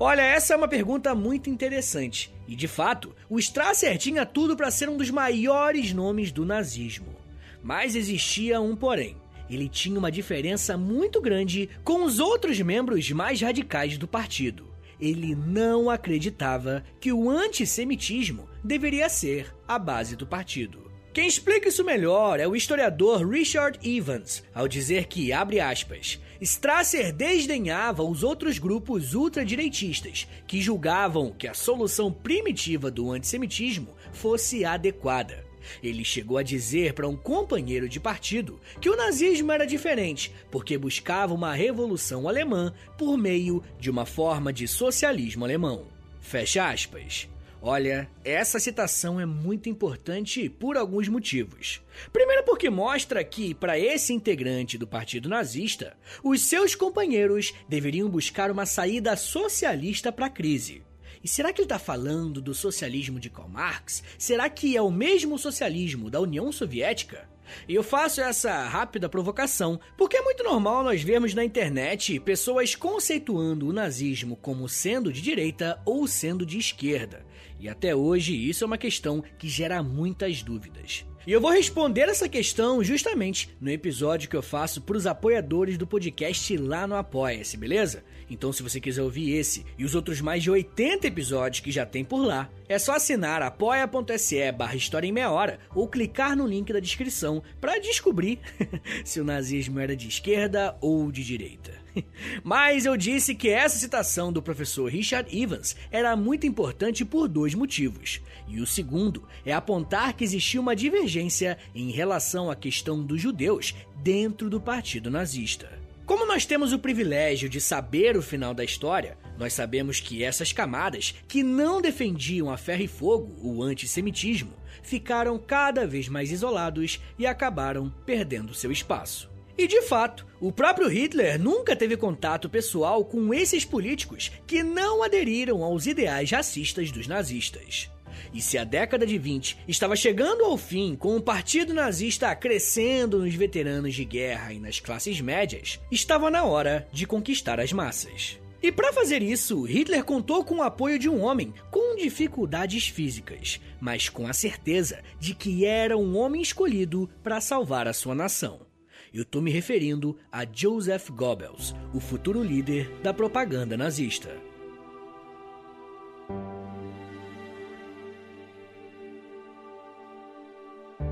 Olha, 0.00 0.22
essa 0.22 0.54
é 0.54 0.56
uma 0.56 0.68
pergunta 0.68 1.12
muito 1.12 1.50
interessante. 1.50 2.32
E 2.46 2.54
de 2.54 2.68
fato, 2.68 3.12
o 3.28 3.36
Strasser 3.36 3.98
tinha 3.98 4.24
tudo 4.24 4.56
para 4.56 4.70
ser 4.70 4.88
um 4.88 4.96
dos 4.96 5.10
maiores 5.10 5.92
nomes 5.92 6.30
do 6.30 6.44
nazismo. 6.44 7.16
Mas 7.60 7.96
existia 7.96 8.60
um 8.60 8.76
porém. 8.76 9.16
Ele 9.50 9.68
tinha 9.68 9.98
uma 9.98 10.12
diferença 10.12 10.76
muito 10.76 11.20
grande 11.20 11.68
com 11.82 12.04
os 12.04 12.20
outros 12.20 12.60
membros 12.60 13.10
mais 13.10 13.40
radicais 13.40 13.98
do 13.98 14.06
partido. 14.06 14.68
Ele 15.00 15.34
não 15.34 15.90
acreditava 15.90 16.84
que 17.00 17.12
o 17.12 17.28
antissemitismo 17.28 18.48
deveria 18.62 19.08
ser 19.08 19.52
a 19.66 19.80
base 19.80 20.14
do 20.14 20.26
partido. 20.26 20.88
Quem 21.12 21.26
explica 21.26 21.68
isso 21.68 21.82
melhor 21.82 22.38
é 22.38 22.46
o 22.46 22.54
historiador 22.54 23.28
Richard 23.28 23.78
Evans, 23.82 24.44
ao 24.54 24.68
dizer 24.68 25.06
que, 25.06 25.32
abre 25.32 25.58
aspas, 25.58 26.20
Strasser 26.40 27.12
desdenhava 27.12 28.02
os 28.02 28.22
outros 28.22 28.58
grupos 28.58 29.14
ultradireitistas, 29.14 30.28
que 30.46 30.60
julgavam 30.60 31.32
que 31.32 31.48
a 31.48 31.54
solução 31.54 32.12
primitiva 32.12 32.90
do 32.90 33.10
antissemitismo 33.10 33.88
fosse 34.12 34.64
adequada. 34.64 35.44
Ele 35.82 36.04
chegou 36.04 36.38
a 36.38 36.42
dizer 36.42 36.94
para 36.94 37.08
um 37.08 37.16
companheiro 37.16 37.88
de 37.88 38.00
partido 38.00 38.60
que 38.80 38.88
o 38.88 38.96
nazismo 38.96 39.52
era 39.52 39.66
diferente, 39.66 40.32
porque 40.50 40.78
buscava 40.78 41.34
uma 41.34 41.52
revolução 41.52 42.28
alemã 42.28 42.72
por 42.96 43.16
meio 43.16 43.62
de 43.78 43.90
uma 43.90 44.06
forma 44.06 44.52
de 44.52 44.66
socialismo 44.66 45.44
alemão. 45.44 45.86
Fecha 46.20 46.68
aspas. 46.68 47.28
Olha, 47.60 48.08
essa 48.24 48.60
citação 48.60 49.20
é 49.20 49.26
muito 49.26 49.68
importante 49.68 50.48
por 50.48 50.76
alguns 50.76 51.08
motivos. 51.08 51.82
Primeiro, 52.12 52.44
porque 52.44 52.70
mostra 52.70 53.24
que, 53.24 53.52
para 53.52 53.76
esse 53.76 54.12
integrante 54.12 54.78
do 54.78 54.86
Partido 54.86 55.28
Nazista, 55.28 55.96
os 56.22 56.42
seus 56.42 56.76
companheiros 56.76 57.52
deveriam 57.68 58.08
buscar 58.08 58.50
uma 58.52 58.64
saída 58.64 59.16
socialista 59.16 60.12
para 60.12 60.26
a 60.26 60.30
crise. 60.30 60.82
E 61.22 61.26
será 61.26 61.52
que 61.52 61.60
ele 61.60 61.66
está 61.66 61.80
falando 61.80 62.40
do 62.40 62.54
socialismo 62.54 63.18
de 63.18 63.28
Karl 63.28 63.48
Marx? 63.48 64.04
Será 64.16 64.48
que 64.48 64.76
é 64.76 64.82
o 64.82 64.90
mesmo 64.90 65.36
socialismo 65.36 66.08
da 66.08 66.20
União 66.20 66.52
Soviética? 66.52 67.28
E 67.66 67.74
eu 67.74 67.82
faço 67.82 68.20
essa 68.20 68.68
rápida 68.68 69.08
provocação 69.08 69.80
porque 69.96 70.16
é 70.16 70.22
muito 70.22 70.44
normal 70.44 70.84
nós 70.84 71.02
vermos 71.02 71.34
na 71.34 71.44
internet 71.44 72.20
pessoas 72.20 72.74
conceituando 72.74 73.66
o 73.66 73.72
nazismo 73.72 74.36
como 74.36 74.68
sendo 74.68 75.12
de 75.12 75.20
direita 75.20 75.80
ou 75.84 76.06
sendo 76.06 76.46
de 76.46 76.58
esquerda. 76.58 77.26
E 77.58 77.68
até 77.68 77.94
hoje 77.94 78.34
isso 78.34 78.64
é 78.64 78.66
uma 78.66 78.78
questão 78.78 79.22
que 79.38 79.48
gera 79.48 79.82
muitas 79.82 80.42
dúvidas. 80.42 81.04
E 81.26 81.32
eu 81.32 81.40
vou 81.40 81.50
responder 81.50 82.08
essa 82.08 82.28
questão 82.28 82.82
justamente 82.82 83.50
no 83.60 83.70
episódio 83.70 84.30
que 84.30 84.36
eu 84.36 84.42
faço 84.42 84.80
para 84.80 84.96
os 84.96 85.06
apoiadores 85.06 85.76
do 85.76 85.86
podcast 85.86 86.56
lá 86.56 86.86
no 86.86 86.94
Apoia-se, 86.94 87.56
beleza? 87.56 88.02
Então, 88.30 88.52
se 88.52 88.62
você 88.62 88.80
quiser 88.80 89.02
ouvir 89.02 89.32
esse 89.32 89.64
e 89.78 89.84
os 89.84 89.94
outros 89.94 90.20
mais 90.20 90.42
de 90.42 90.50
80 90.50 91.06
episódios 91.06 91.60
que 91.60 91.70
já 91.70 91.86
tem 91.86 92.04
por 92.04 92.24
lá, 92.24 92.50
é 92.68 92.78
só 92.78 92.94
assinar 92.94 93.42
apoia.se 93.42 94.52
barra 94.52 94.76
História 94.76 95.06
em 95.06 95.12
Meia 95.12 95.30
Hora 95.30 95.58
ou 95.74 95.88
clicar 95.88 96.36
no 96.36 96.46
link 96.46 96.72
da 96.72 96.80
descrição 96.80 97.42
para 97.60 97.78
descobrir 97.78 98.38
se 99.04 99.20
o 99.20 99.24
nazismo 99.24 99.80
era 99.80 99.96
de 99.96 100.08
esquerda 100.08 100.76
ou 100.80 101.10
de 101.10 101.24
direita. 101.24 101.72
Mas 102.44 102.84
eu 102.84 102.96
disse 102.96 103.34
que 103.34 103.48
essa 103.48 103.78
citação 103.78 104.32
do 104.32 104.42
professor 104.42 104.90
Richard 104.90 105.36
Evans 105.36 105.76
era 105.90 106.14
muito 106.16 106.46
importante 106.46 107.04
por 107.04 107.28
dois 107.28 107.54
motivos. 107.54 108.20
E 108.46 108.60
o 108.60 108.66
segundo 108.66 109.26
é 109.44 109.52
apontar 109.52 110.12
que 110.14 110.24
existia 110.24 110.60
uma 110.60 110.76
divergência 110.76 111.58
em 111.74 111.90
relação 111.90 112.50
à 112.50 112.56
questão 112.56 113.02
dos 113.02 113.20
judeus 113.20 113.74
dentro 114.02 114.48
do 114.48 114.60
partido 114.60 115.10
nazista. 115.10 115.78
Como 116.08 116.24
nós 116.24 116.46
temos 116.46 116.72
o 116.72 116.78
privilégio 116.78 117.50
de 117.50 117.60
saber 117.60 118.16
o 118.16 118.22
final 118.22 118.54
da 118.54 118.64
história, 118.64 119.18
nós 119.36 119.52
sabemos 119.52 120.00
que 120.00 120.24
essas 120.24 120.54
camadas, 120.54 121.14
que 121.28 121.42
não 121.42 121.82
defendiam 121.82 122.50
a 122.50 122.56
ferro 122.56 122.82
e 122.82 122.88
fogo 122.88 123.36
o 123.46 123.62
antissemitismo, 123.62 124.54
ficaram 124.82 125.38
cada 125.38 125.86
vez 125.86 126.08
mais 126.08 126.32
isolados 126.32 126.98
e 127.18 127.26
acabaram 127.26 127.92
perdendo 128.06 128.54
seu 128.54 128.72
espaço. 128.72 129.30
E 129.58 129.66
de 129.66 129.82
fato, 129.82 130.26
o 130.40 130.50
próprio 130.50 130.88
Hitler 130.88 131.38
nunca 131.38 131.76
teve 131.76 131.94
contato 131.94 132.48
pessoal 132.48 133.04
com 133.04 133.34
esses 133.34 133.66
políticos 133.66 134.32
que 134.46 134.62
não 134.62 135.02
aderiram 135.02 135.62
aos 135.62 135.84
ideais 135.84 136.30
racistas 136.30 136.90
dos 136.90 137.06
nazistas. 137.06 137.90
E 138.32 138.40
se 138.40 138.58
a 138.58 138.64
década 138.64 139.06
de 139.06 139.18
20 139.18 139.58
estava 139.66 139.96
chegando 139.96 140.44
ao 140.44 140.56
fim 140.56 140.96
com 140.96 141.16
o 141.16 141.22
partido 141.22 141.74
nazista 141.74 142.34
crescendo 142.34 143.18
nos 143.18 143.34
veteranos 143.34 143.94
de 143.94 144.04
guerra 144.04 144.52
e 144.52 144.58
nas 144.58 144.80
classes 144.80 145.20
médias, 145.20 145.80
estava 145.90 146.30
na 146.30 146.44
hora 146.44 146.86
de 146.92 147.06
conquistar 147.06 147.60
as 147.60 147.72
massas. 147.72 148.38
E 148.60 148.72
para 148.72 148.92
fazer 148.92 149.22
isso, 149.22 149.62
Hitler 149.62 150.04
contou 150.04 150.44
com 150.44 150.56
o 150.56 150.62
apoio 150.62 150.98
de 150.98 151.08
um 151.08 151.22
homem 151.22 151.54
com 151.70 151.94
dificuldades 151.94 152.88
físicas, 152.88 153.60
mas 153.80 154.08
com 154.08 154.26
a 154.26 154.32
certeza 154.32 154.98
de 155.20 155.32
que 155.32 155.64
era 155.64 155.96
um 155.96 156.16
homem 156.16 156.42
escolhido 156.42 157.08
para 157.22 157.40
salvar 157.40 157.86
a 157.86 157.92
sua 157.92 158.16
nação. 158.16 158.66
Eu 159.14 159.22
estou 159.22 159.40
me 159.40 159.50
referindo 159.50 160.18
a 160.30 160.44
Joseph 160.44 161.08
Goebbels, 161.10 161.74
o 161.94 162.00
futuro 162.00 162.42
líder 162.42 162.90
da 163.00 163.14
propaganda 163.14 163.76
nazista. 163.76 164.47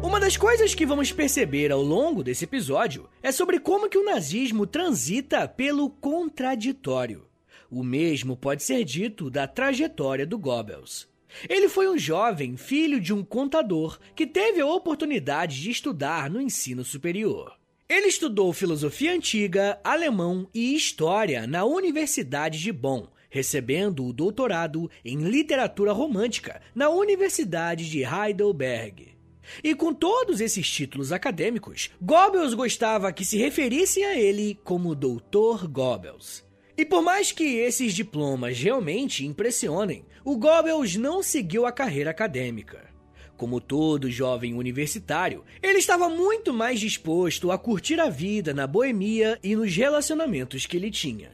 Uma 0.03 0.21
das 0.21 0.37
coisas 0.37 0.75
que 0.75 0.87
vamos 0.87 1.11
perceber 1.11 1.73
ao 1.73 1.83
longo 1.83 2.23
desse 2.23 2.45
episódio 2.45 3.09
é 3.23 3.33
sobre 3.33 3.59
como 3.59 3.89
que 3.89 3.99
o 3.99 4.05
nazismo 4.05 4.67
transita 4.67 5.49
pelo 5.49 5.91
contraditório. 5.91 7.27
O 7.71 7.83
mesmo 7.83 8.37
pode 8.37 8.63
ser 8.63 8.85
dito 8.85 9.31
da 9.31 9.47
trajetória 9.49 10.27
do 10.27 10.39
Goebbels. 10.39 11.09
Ele 11.49 11.69
foi 11.69 11.89
um 11.89 11.99
jovem 11.99 12.57
filho 12.57 13.01
de 13.01 13.13
um 13.13 13.25
contador 13.25 13.99
que 14.15 14.27
teve 14.27 14.61
a 14.61 14.67
oportunidade 14.67 15.61
de 15.61 15.71
estudar 15.71 16.31
no 16.31 16.41
ensino 16.41 16.85
superior. 16.85 17.57
Ele 17.89 18.07
estudou 18.07 18.53
filosofia 18.53 19.13
antiga, 19.13 19.79
alemão 19.83 20.49
e 20.53 20.75
história 20.75 21.47
na 21.47 21.65
Universidade 21.65 22.59
de 22.59 22.73
Bonn, 22.73 23.07
recebendo 23.31 24.05
o 24.05 24.13
doutorado 24.13 24.91
em 25.05 25.19
literatura 25.19 25.93
romântica 25.93 26.61
na 26.75 26.89
Universidade 26.89 27.89
de 27.89 28.03
Heidelberg. 28.03 29.16
E 29.63 29.75
com 29.75 29.93
todos 29.93 30.41
esses 30.41 30.69
títulos 30.71 31.13
acadêmicos, 31.13 31.91
Goebbels 32.01 32.55
gostava 32.55 33.13
que 33.13 33.25
se 33.25 33.37
referissem 33.37 34.05
a 34.05 34.19
ele 34.19 34.59
como 34.65 34.95
Doutor 34.95 35.67
Goebbels. 35.69 36.45
E 36.77 36.85
por 36.85 37.03
mais 37.03 37.33
que 37.33 37.45
esses 37.45 37.95
diplomas 37.95 38.59
realmente 38.59 39.25
impressionem, 39.25 40.05
o 40.25 40.37
Goebbels 40.37 40.97
não 40.97 41.23
seguiu 41.23 41.65
a 41.65 41.73
carreira 41.73 42.11
acadêmica. 42.11 42.87
Como 43.37 43.61
todo 43.61 44.11
jovem 44.11 44.55
universitário, 44.55 45.45
ele 45.63 45.79
estava 45.79 46.09
muito 46.09 46.53
mais 46.53 46.81
disposto 46.81 47.51
a 47.51 47.59
curtir 47.59 48.01
a 48.01 48.09
vida 48.09 48.53
na 48.53 48.67
boemia 48.67 49.39
e 49.43 49.55
nos 49.55 49.75
relacionamentos 49.75 50.67
que 50.67 50.77
ele 50.77 50.91
tinha. 50.91 51.31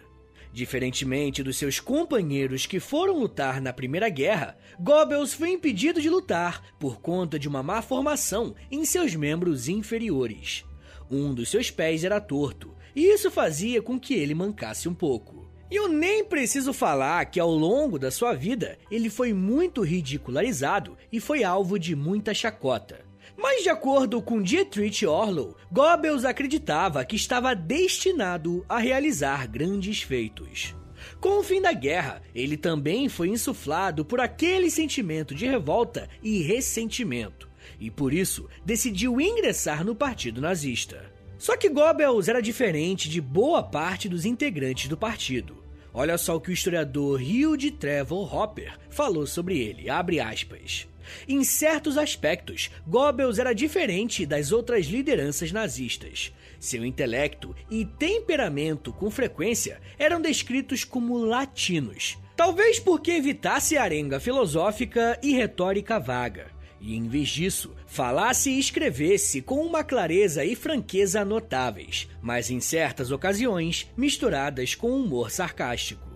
Diferentemente 0.52 1.42
dos 1.42 1.56
seus 1.56 1.80
companheiros 1.80 2.66
que 2.66 2.78
foram 2.78 3.18
lutar 3.18 3.60
na 3.60 3.72
Primeira 3.72 4.10
Guerra, 4.10 4.58
Goebbels 4.78 5.32
foi 5.32 5.50
impedido 5.50 6.00
de 6.00 6.10
lutar 6.10 6.62
por 6.78 7.00
conta 7.00 7.38
de 7.38 7.48
uma 7.48 7.62
má 7.62 7.80
formação 7.80 8.54
em 8.70 8.84
seus 8.84 9.14
membros 9.14 9.66
inferiores. 9.66 10.64
Um 11.10 11.32
dos 11.32 11.48
seus 11.48 11.70
pés 11.70 12.04
era 12.04 12.20
torto, 12.20 12.74
e 12.94 13.06
isso 13.06 13.30
fazia 13.30 13.80
com 13.80 13.98
que 13.98 14.12
ele 14.12 14.34
mancasse 14.34 14.88
um 14.88 14.94
pouco. 14.94 15.50
E 15.70 15.76
eu 15.76 15.88
nem 15.88 16.22
preciso 16.22 16.74
falar 16.74 17.24
que 17.24 17.40
ao 17.40 17.50
longo 17.50 17.98
da 17.98 18.10
sua 18.10 18.34
vida 18.34 18.78
ele 18.90 19.08
foi 19.08 19.32
muito 19.32 19.80
ridicularizado 19.80 20.98
e 21.10 21.18
foi 21.18 21.44
alvo 21.44 21.78
de 21.78 21.96
muita 21.96 22.34
chacota. 22.34 23.11
Mas 23.42 23.64
de 23.64 23.68
acordo 23.68 24.22
com 24.22 24.40
Dietrich 24.40 25.04
Orlow, 25.04 25.56
Goebbels 25.68 26.24
acreditava 26.24 27.04
que 27.04 27.16
estava 27.16 27.56
destinado 27.56 28.64
a 28.68 28.78
realizar 28.78 29.48
grandes 29.48 30.00
feitos. 30.00 30.76
Com 31.20 31.40
o 31.40 31.42
fim 31.42 31.60
da 31.60 31.72
guerra, 31.72 32.22
ele 32.32 32.56
também 32.56 33.08
foi 33.08 33.30
insuflado 33.30 34.04
por 34.04 34.20
aquele 34.20 34.70
sentimento 34.70 35.34
de 35.34 35.44
revolta 35.44 36.08
e 36.22 36.40
ressentimento, 36.40 37.50
e 37.80 37.90
por 37.90 38.14
isso 38.14 38.48
decidiu 38.64 39.20
ingressar 39.20 39.84
no 39.84 39.96
partido 39.96 40.40
nazista. 40.40 41.12
Só 41.36 41.56
que 41.56 41.68
Goebbels 41.68 42.28
era 42.28 42.40
diferente 42.40 43.08
de 43.08 43.20
boa 43.20 43.60
parte 43.60 44.08
dos 44.08 44.24
integrantes 44.24 44.88
do 44.88 44.96
partido. 44.96 45.64
Olha 45.92 46.16
só 46.16 46.36
o 46.36 46.40
que 46.40 46.50
o 46.50 46.54
historiador 46.54 47.20
Hugh 47.20 47.72
Trevor 47.72 48.32
Hopper 48.32 48.78
falou 48.88 49.26
sobre 49.26 49.58
ele, 49.58 49.90
abre 49.90 50.20
aspas. 50.20 50.86
Em 51.28 51.42
certos 51.44 51.98
aspectos, 51.98 52.70
Goebbels 52.86 53.38
era 53.38 53.52
diferente 53.52 54.26
das 54.26 54.52
outras 54.52 54.86
lideranças 54.86 55.52
nazistas. 55.52 56.32
Seu 56.58 56.84
intelecto 56.84 57.54
e 57.70 57.84
temperamento, 57.84 58.92
com 58.92 59.10
frequência, 59.10 59.80
eram 59.98 60.20
descritos 60.20 60.84
como 60.84 61.16
latinos. 61.18 62.18
Talvez 62.36 62.78
porque 62.78 63.12
evitasse 63.12 63.76
arenga 63.76 64.18
filosófica 64.18 65.18
e 65.22 65.32
retórica 65.32 65.98
vaga. 65.98 66.50
E 66.80 66.96
em 66.96 67.06
vez 67.06 67.28
disso, 67.28 67.72
falasse 67.86 68.50
e 68.50 68.58
escrevesse 68.58 69.40
com 69.40 69.64
uma 69.64 69.84
clareza 69.84 70.44
e 70.44 70.56
franqueza 70.56 71.24
notáveis, 71.24 72.08
mas 72.20 72.50
em 72.50 72.58
certas 72.58 73.12
ocasiões 73.12 73.88
misturadas 73.96 74.74
com 74.74 74.90
humor 74.90 75.30
sarcástico. 75.30 76.11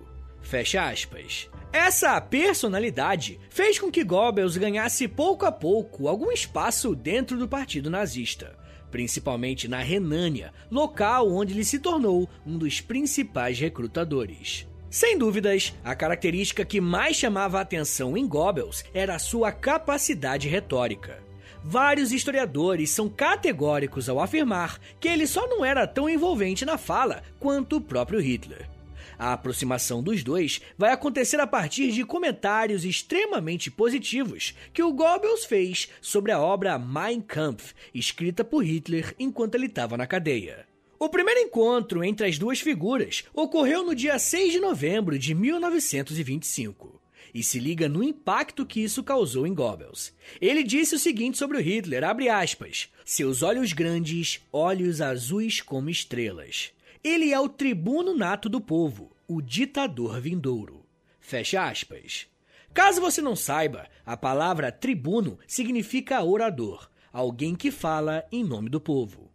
Fecha 0.47 0.89
aspas. 0.89 1.51
Essa 1.73 2.21
personalidade 2.21 3.41
fez 3.51 3.81
com 3.81 3.91
que 3.91 4.05
Goebbels 4.05 4.57
ganhasse 4.57 5.09
pouco 5.09 5.45
a 5.45 5.51
pouco 5.51 6.07
algum 6.07 6.31
espaço 6.31 6.95
dentro 6.95 7.37
do 7.37 7.49
partido 7.49 7.91
nazista, 7.91 8.57
principalmente 8.89 9.67
na 9.67 9.79
Renânia, 9.79 10.53
local 10.71 11.29
onde 11.33 11.53
ele 11.53 11.65
se 11.65 11.81
tornou 11.81 12.31
um 12.47 12.57
dos 12.57 12.81
principais 12.81 13.59
recrutadores. 13.59 14.69
Sem 14.89 15.19
dúvidas, 15.19 15.75
a 15.83 15.97
característica 15.97 16.65
que 16.65 16.81
mais 16.81 17.17
chamava 17.17 17.59
a 17.59 17.63
atenção 17.63 18.17
em 18.17 18.25
Goebbels 18.25 18.85
era 18.95 19.17
a 19.17 19.19
sua 19.19 19.51
capacidade 19.51 20.49
retórica. 20.49 21.19
Vários 21.65 22.13
historiadores 22.13 22.91
são 22.91 23.09
categóricos 23.09 24.09
ao 24.09 24.21
afirmar 24.21 24.79
que 25.01 25.09
ele 25.09 25.27
só 25.27 25.49
não 25.49 25.65
era 25.65 25.89
tão 25.89 26.09
envolvente 26.09 26.65
na 26.65 26.79
fala 26.79 27.25
quanto 27.41 27.79
o 27.79 27.81
próprio 27.81 28.21
Hitler. 28.21 28.76
A 29.19 29.33
aproximação 29.33 30.03
dos 30.03 30.23
dois 30.23 30.61
vai 30.77 30.93
acontecer 30.93 31.41
a 31.41 31.47
partir 31.47 31.91
de 31.93 32.05
comentários 32.05 32.85
extremamente 32.85 33.71
positivos 33.71 34.55
que 34.73 34.83
o 34.83 34.93
Goebbels 34.93 35.45
fez 35.45 35.89
sobre 36.01 36.33
a 36.33 36.41
obra 36.41 36.79
Mein 36.79 37.21
Kampf, 37.21 37.73
escrita 37.95 38.45
por 38.45 38.65
Hitler 38.65 39.15
enquanto 39.19 39.55
ele 39.55 39.67
estava 39.67 39.97
na 39.97 40.07
cadeia. 40.07 40.67
O 40.99 41.09
primeiro 41.09 41.41
encontro 41.41 42.03
entre 42.03 42.27
as 42.27 42.39
duas 42.39 42.61
figuras 42.61 43.25
ocorreu 43.35 43.85
no 43.85 43.95
dia 43.95 44.19
6 44.19 44.53
de 44.53 44.61
novembro 44.61 45.19
de 45.19 45.35
1925 45.35 47.01
e 47.35 47.43
se 47.43 47.59
liga 47.59 47.87
no 47.87 48.03
impacto 48.03 48.65
que 48.65 48.81
isso 48.81 49.05
causou 49.05 49.47
em 49.47 49.53
Goebbels. 49.53 50.15
Ele 50.41 50.63
disse 50.63 50.95
o 50.95 50.99
seguinte 50.99 51.37
sobre 51.37 51.59
o 51.59 51.61
Hitler, 51.61 52.03
abre 52.03 52.31
aspas, 52.31 52.89
seus 53.05 53.43
olhos 53.43 53.75
grandes, 53.75 54.41
olhos 54.51 55.03
azuis 55.03 55.61
como 55.61 55.91
estrelas. 55.91 56.73
Ele 57.03 57.33
é 57.33 57.41
o 57.41 57.49
tribuno 57.49 58.15
nato 58.15 58.49
do 58.49 58.61
povo, 58.61 59.15
o 59.29 59.41
ditador 59.41 60.21
vindouro. 60.21 60.87
Fecha 61.21 61.69
aspas. 61.69 62.27
Caso 62.73 63.01
você 63.01 63.23
não 63.23 63.35
saiba, 63.35 63.89
a 64.05 64.17
palavra 64.17 64.71
tribuno 64.71 65.39
significa 65.47 66.23
orador, 66.23 66.91
alguém 67.13 67.55
que 67.55 67.71
fala 67.71 68.25
em 68.31 68.45
nome 68.45 68.69
do 68.69 68.81
povo. 68.81 69.31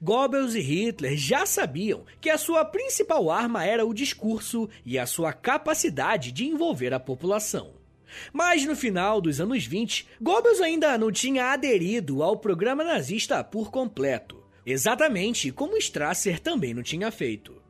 Goebbels 0.00 0.54
e 0.54 0.60
Hitler 0.60 1.16
já 1.16 1.44
sabiam 1.46 2.04
que 2.20 2.30
a 2.30 2.38
sua 2.38 2.64
principal 2.64 3.30
arma 3.30 3.64
era 3.64 3.84
o 3.84 3.94
discurso 3.94 4.68
e 4.84 4.98
a 4.98 5.06
sua 5.06 5.32
capacidade 5.32 6.30
de 6.30 6.46
envolver 6.46 6.94
a 6.94 7.00
população. 7.00 7.74
Mas 8.32 8.64
no 8.64 8.76
final 8.76 9.20
dos 9.20 9.40
anos 9.40 9.66
20, 9.66 10.06
Goebbels 10.20 10.60
ainda 10.60 10.96
não 10.96 11.10
tinha 11.10 11.46
aderido 11.46 12.22
ao 12.22 12.36
programa 12.36 12.84
nazista 12.84 13.42
por 13.42 13.70
completo 13.72 14.43
exatamente 14.66 15.50
como 15.50 15.76
Strasser 15.76 16.40
também 16.40 16.74
não 16.74 16.82
tinha 16.82 17.10
feito. 17.10 17.62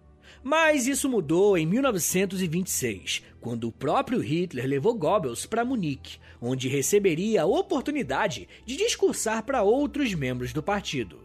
Mas 0.43 0.87
isso 0.87 1.09
mudou 1.09 1.57
em 1.57 1.65
1926, 1.67 3.23
quando 3.41 3.69
o 3.69 3.73
próprio 3.73 4.21
Hitler 4.21 4.67
levou 4.67 4.95
Goebbels 4.95 5.47
para 5.47 5.65
Munique, 5.65 6.19
onde 6.41 6.69
receberia 6.69 7.43
a 7.43 7.47
oportunidade 7.47 8.47
de 8.67 8.77
discursar 8.77 9.43
para 9.45 9.63
outros 9.63 10.13
membros 10.13 10.53
do 10.53 10.63
partido. 10.63 11.25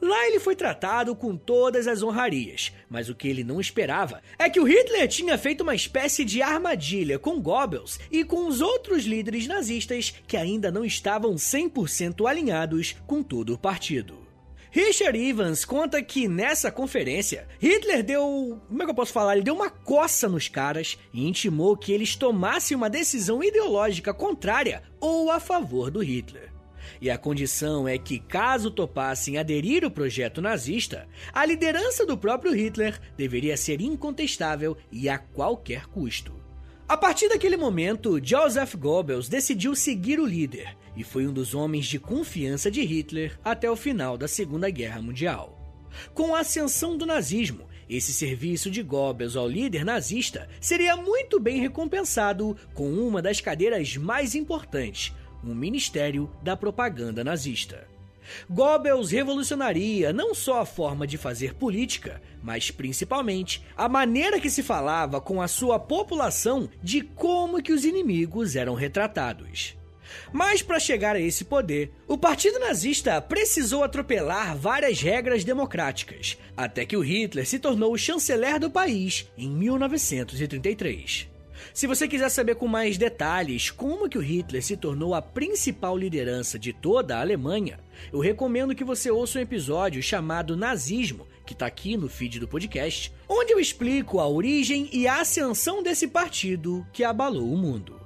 Lá 0.00 0.26
ele 0.26 0.38
foi 0.38 0.54
tratado 0.54 1.14
com 1.14 1.36
todas 1.36 1.86
as 1.88 2.02
honrarias, 2.02 2.72
mas 2.88 3.08
o 3.08 3.14
que 3.14 3.26
ele 3.26 3.42
não 3.42 3.60
esperava 3.60 4.22
é 4.38 4.48
que 4.48 4.60
o 4.60 4.64
Hitler 4.64 5.08
tinha 5.08 5.36
feito 5.36 5.62
uma 5.62 5.74
espécie 5.74 6.24
de 6.24 6.42
armadilha 6.42 7.18
com 7.18 7.40
Goebbels 7.40 7.98
e 8.10 8.24
com 8.24 8.46
os 8.46 8.60
outros 8.60 9.04
líderes 9.04 9.46
nazistas 9.46 10.14
que 10.26 10.36
ainda 10.36 10.70
não 10.70 10.84
estavam 10.84 11.34
100% 11.34 12.28
alinhados 12.28 12.94
com 13.06 13.22
todo 13.22 13.54
o 13.54 13.58
partido. 13.58 14.21
Richard 14.74 15.18
Evans 15.18 15.66
conta 15.66 16.02
que 16.02 16.26
nessa 16.26 16.72
conferência, 16.72 17.46
Hitler 17.60 18.02
deu. 18.02 18.58
Como 18.66 18.82
é 18.82 18.86
que 18.86 18.90
eu 18.90 18.94
posso 18.94 19.12
falar? 19.12 19.34
Ele 19.34 19.44
deu 19.44 19.54
uma 19.54 19.68
coça 19.68 20.30
nos 20.30 20.48
caras 20.48 20.96
e 21.12 21.28
intimou 21.28 21.76
que 21.76 21.92
eles 21.92 22.16
tomassem 22.16 22.74
uma 22.74 22.88
decisão 22.88 23.44
ideológica 23.44 24.14
contrária 24.14 24.82
ou 24.98 25.30
a 25.30 25.38
favor 25.38 25.90
do 25.90 26.02
Hitler. 26.02 26.50
E 27.02 27.10
a 27.10 27.18
condição 27.18 27.86
é 27.86 27.98
que, 27.98 28.18
caso 28.18 28.70
topassem 28.70 29.36
aderir 29.36 29.84
ao 29.84 29.90
projeto 29.90 30.40
nazista, 30.40 31.06
a 31.34 31.44
liderança 31.44 32.06
do 32.06 32.16
próprio 32.16 32.54
Hitler 32.54 32.98
deveria 33.14 33.58
ser 33.58 33.82
incontestável 33.82 34.74
e 34.90 35.06
a 35.06 35.18
qualquer 35.18 35.84
custo. 35.84 36.41
A 36.88 36.96
partir 36.96 37.28
daquele 37.28 37.56
momento, 37.56 38.20
Joseph 38.22 38.74
Goebbels 38.74 39.28
decidiu 39.28 39.74
seguir 39.74 40.20
o 40.20 40.26
líder 40.26 40.76
e 40.96 41.02
foi 41.02 41.26
um 41.26 41.32
dos 41.32 41.54
homens 41.54 41.86
de 41.86 41.98
confiança 41.98 42.70
de 42.70 42.82
Hitler 42.82 43.38
até 43.42 43.70
o 43.70 43.76
final 43.76 44.18
da 44.18 44.28
Segunda 44.28 44.68
Guerra 44.68 45.00
Mundial. 45.00 45.58
Com 46.12 46.34
a 46.34 46.40
ascensão 46.40 46.96
do 46.96 47.06
nazismo, 47.06 47.68
esse 47.88 48.12
serviço 48.12 48.70
de 48.70 48.82
Goebbels 48.82 49.36
ao 49.36 49.48
líder 49.48 49.84
nazista 49.84 50.48
seria 50.60 50.96
muito 50.96 51.38
bem 51.38 51.60
recompensado 51.60 52.56
com 52.74 52.90
uma 52.90 53.20
das 53.20 53.40
cadeiras 53.40 53.96
mais 53.96 54.34
importantes, 54.34 55.14
o 55.42 55.54
Ministério 55.54 56.30
da 56.42 56.56
Propaganda 56.56 57.22
Nazista. 57.22 57.91
Goebbels 58.48 59.10
revolucionaria 59.10 60.12
não 60.12 60.34
só 60.34 60.60
a 60.60 60.66
forma 60.66 61.06
de 61.06 61.16
fazer 61.16 61.54
política, 61.54 62.20
mas 62.42 62.70
principalmente 62.70 63.64
a 63.76 63.88
maneira 63.88 64.40
que 64.40 64.50
se 64.50 64.62
falava 64.62 65.20
com 65.20 65.40
a 65.40 65.48
sua 65.48 65.78
população 65.78 66.68
de 66.82 67.00
como 67.02 67.62
que 67.62 67.72
os 67.72 67.84
inimigos 67.84 68.56
eram 68.56 68.74
retratados. 68.74 69.76
Mas 70.32 70.62
para 70.62 70.80
chegar 70.80 71.16
a 71.16 71.20
esse 71.20 71.44
poder, 71.44 71.90
o 72.06 72.18
Partido 72.18 72.58
Nazista 72.58 73.20
precisou 73.20 73.82
atropelar 73.82 74.56
várias 74.56 75.00
regras 75.00 75.44
democráticas, 75.44 76.36
até 76.56 76.84
que 76.84 76.96
o 76.96 77.00
Hitler 77.00 77.46
se 77.46 77.58
tornou 77.58 77.92
o 77.92 77.98
chanceler 77.98 78.58
do 78.58 78.70
país 78.70 79.26
em 79.36 79.48
1933. 79.48 81.31
Se 81.74 81.86
você 81.86 82.06
quiser 82.06 82.28
saber 82.28 82.56
com 82.56 82.68
mais 82.68 82.98
detalhes 82.98 83.70
como 83.70 84.08
que 84.08 84.18
o 84.18 84.20
Hitler 84.20 84.62
se 84.62 84.76
tornou 84.76 85.14
a 85.14 85.22
principal 85.22 85.96
liderança 85.96 86.58
de 86.58 86.70
toda 86.70 87.16
a 87.16 87.20
Alemanha, 87.20 87.80
eu 88.12 88.20
recomendo 88.20 88.74
que 88.74 88.84
você 88.84 89.10
ouça 89.10 89.38
um 89.38 89.42
episódio 89.42 90.02
chamado 90.02 90.54
Nazismo, 90.54 91.26
que 91.46 91.54
está 91.54 91.64
aqui 91.64 91.96
no 91.96 92.10
feed 92.10 92.38
do 92.38 92.46
podcast, 92.46 93.10
onde 93.26 93.52
eu 93.52 93.58
explico 93.58 94.20
a 94.20 94.28
origem 94.28 94.90
e 94.92 95.08
a 95.08 95.20
ascensão 95.20 95.82
desse 95.82 96.08
partido 96.08 96.86
que 96.92 97.04
abalou 97.04 97.50
o 97.50 97.56
mundo. 97.56 98.01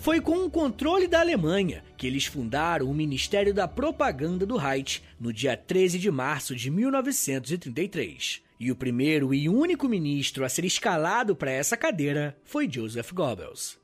Foi 0.00 0.18
com 0.18 0.46
o 0.46 0.50
controle 0.50 1.06
da 1.06 1.20
Alemanha 1.20 1.84
que 1.94 2.06
eles 2.06 2.24
fundaram 2.24 2.90
o 2.90 2.94
Ministério 2.94 3.52
da 3.52 3.68
Propaganda 3.68 4.46
do 4.46 4.56
Reich 4.56 5.02
no 5.20 5.30
dia 5.30 5.54
13 5.54 5.98
de 5.98 6.10
março 6.10 6.56
de 6.56 6.70
1933. 6.70 8.40
E 8.58 8.72
o 8.72 8.76
primeiro 8.76 9.34
e 9.34 9.46
único 9.46 9.86
ministro 9.86 10.42
a 10.42 10.48
ser 10.48 10.64
escalado 10.64 11.36
para 11.36 11.50
essa 11.50 11.76
cadeira 11.76 12.34
foi 12.44 12.66
Joseph 12.66 13.12
Goebbels. 13.12 13.78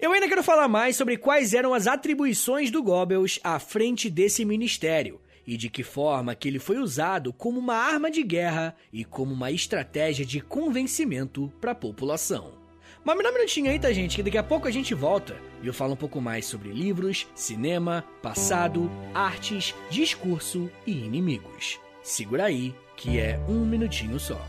Eu 0.00 0.10
ainda 0.10 0.26
quero 0.26 0.42
falar 0.42 0.66
mais 0.66 0.96
sobre 0.96 1.16
quais 1.16 1.54
eram 1.54 1.72
as 1.72 1.86
atribuições 1.86 2.68
do 2.72 2.82
Goebbels 2.82 3.38
à 3.44 3.60
frente 3.60 4.10
desse 4.10 4.44
ministério 4.44 5.20
e 5.46 5.56
de 5.56 5.70
que 5.70 5.84
forma 5.84 6.34
que 6.34 6.48
ele 6.48 6.58
foi 6.58 6.78
usado 6.78 7.32
como 7.32 7.60
uma 7.60 7.76
arma 7.76 8.10
de 8.10 8.24
guerra 8.24 8.74
e 8.92 9.04
como 9.04 9.32
uma 9.32 9.52
estratégia 9.52 10.26
de 10.26 10.40
convencimento 10.40 11.52
para 11.60 11.70
a 11.70 11.76
população. 11.76 12.63
Mas 13.04 13.18
me 13.18 13.22
dá 13.22 13.28
um 13.28 13.34
minutinho 13.34 13.70
aí, 13.70 13.78
tá, 13.78 13.92
gente? 13.92 14.16
Que 14.16 14.22
daqui 14.22 14.38
a 14.38 14.42
pouco 14.42 14.66
a 14.66 14.70
gente 14.70 14.94
volta 14.94 15.36
e 15.62 15.66
eu 15.66 15.74
falo 15.74 15.92
um 15.92 15.96
pouco 15.96 16.22
mais 16.22 16.46
sobre 16.46 16.70
livros, 16.70 17.28
cinema, 17.34 18.02
passado, 18.22 18.90
artes, 19.12 19.74
discurso 19.90 20.70
e 20.86 21.04
inimigos. 21.04 21.78
Segura 22.02 22.44
aí, 22.44 22.74
que 22.96 23.20
é 23.20 23.38
um 23.46 23.66
minutinho 23.66 24.18
só. 24.18 24.40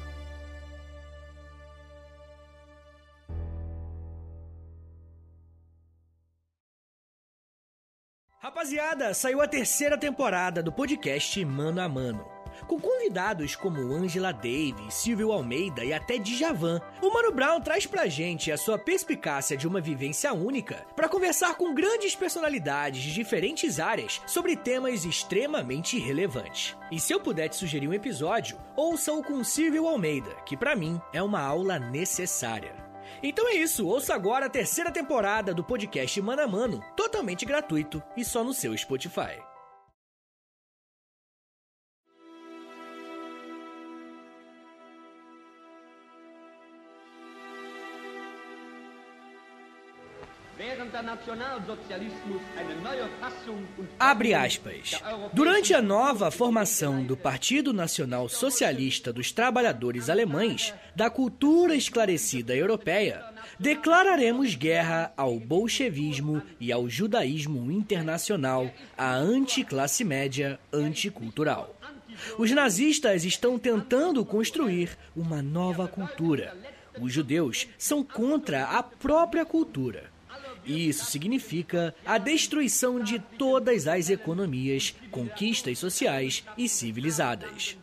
Rapaziada, 8.40 9.14
saiu 9.14 9.42
a 9.42 9.48
terceira 9.48 9.98
temporada 9.98 10.64
do 10.64 10.72
podcast 10.72 11.44
Mano 11.44 11.82
a 11.82 11.90
Mano 11.90 12.35
com 12.68 12.80
convidados 12.80 13.56
como 13.56 13.94
Angela 13.94 14.32
Davis, 14.32 14.94
Silvio 14.94 15.32
Almeida 15.32 15.84
e 15.84 15.94
até 15.94 16.18
Djavan. 16.18 16.82
O 17.02 17.12
Mano 17.12 17.32
Brown 17.32 17.62
traz 17.62 17.86
pra 17.86 18.08
gente 18.08 18.52
a 18.52 18.58
sua 18.58 18.78
perspicácia 18.78 19.58
de 19.58 19.68
uma 19.68 19.82
vivência 19.82 20.34
única 20.34 20.86
para 20.96 21.10
conversar 21.10 21.56
com 21.56 21.74
grandes 21.74 22.16
personalidades 22.16 23.02
de 23.02 23.14
diferentes 23.14 23.80
áreas 23.80 24.22
sobre 24.26 24.56
temas 24.56 25.06
extremamente 25.06 25.98
relevantes. 26.00 26.76
E 26.92 27.00
se 27.00 27.14
eu 27.14 27.20
puder 27.20 27.50
te 27.50 27.56
sugerir 27.56 27.88
um 27.88 27.94
episódio, 27.94 28.58
ouça-o 28.76 29.24
com 29.24 29.44
Silvio 29.44 29.88
Almeida, 29.88 30.36
que 30.46 30.58
para 30.58 30.76
mim 30.76 31.00
é 31.14 31.22
uma 31.22 31.42
aula 31.42 31.80
necessária. 31.80 32.86
Então 33.22 33.48
é 33.50 33.56
isso, 33.56 33.88
ouça 33.88 34.14
agora 34.14 34.46
a 34.46 34.50
terceira 34.50 34.92
temporada 34.92 35.54
do 35.54 35.64
podcast 35.64 36.22
Mano 36.22 36.42
a 36.42 36.48
Mano, 36.48 36.84
totalmente 36.96 37.46
gratuito 37.46 38.02
e 38.16 38.24
só 38.24 38.44
no 38.44 38.54
seu 38.54 38.78
Spotify. 38.78 39.55
Abre 54.00 54.34
aspas. 54.34 55.02
Durante 55.34 55.74
a 55.74 55.82
nova 55.82 56.32
formação 56.32 57.04
do 57.04 57.18
Partido 57.18 57.74
Nacional 57.74 58.30
Socialista 58.30 59.12
dos 59.12 59.32
Trabalhadores 59.32 60.10
Alemães, 60.10 60.74
da 60.96 61.10
cultura 61.10 61.76
esclarecida 61.76 62.56
europeia, 62.56 63.24
declararemos 63.60 64.56
guerra 64.56 65.14
ao 65.18 65.40
bolchevismo 65.40 66.42
e 66.60 66.72
ao 66.72 66.90
judaísmo 66.90 67.72
internacional, 67.72 68.70
à 68.98 69.14
anticlasse 69.16 70.04
média 70.04 70.60
anticultural. 70.72 71.76
Os 72.38 72.52
nazistas 72.52 73.26
estão 73.26 73.60
tentando 73.60 74.24
construir 74.26 74.98
uma 75.16 75.42
nova 75.42 75.88
cultura. 75.88 76.56
Os 77.00 77.12
judeus 77.12 77.68
são 77.78 78.04
contra 78.04 78.64
a 78.66 78.82
própria 78.82 79.46
cultura. 79.46 80.15
Isso 80.66 81.06
significa 81.06 81.94
a 82.06 82.18
destruição 82.18 83.00
de 83.00 83.20
todas 83.20 83.88
as 83.88 84.10
economias, 84.10 84.96
conquistas 85.12 85.78
sociais 85.78 86.44
e 86.58 86.68
civilizadas. 86.68 87.78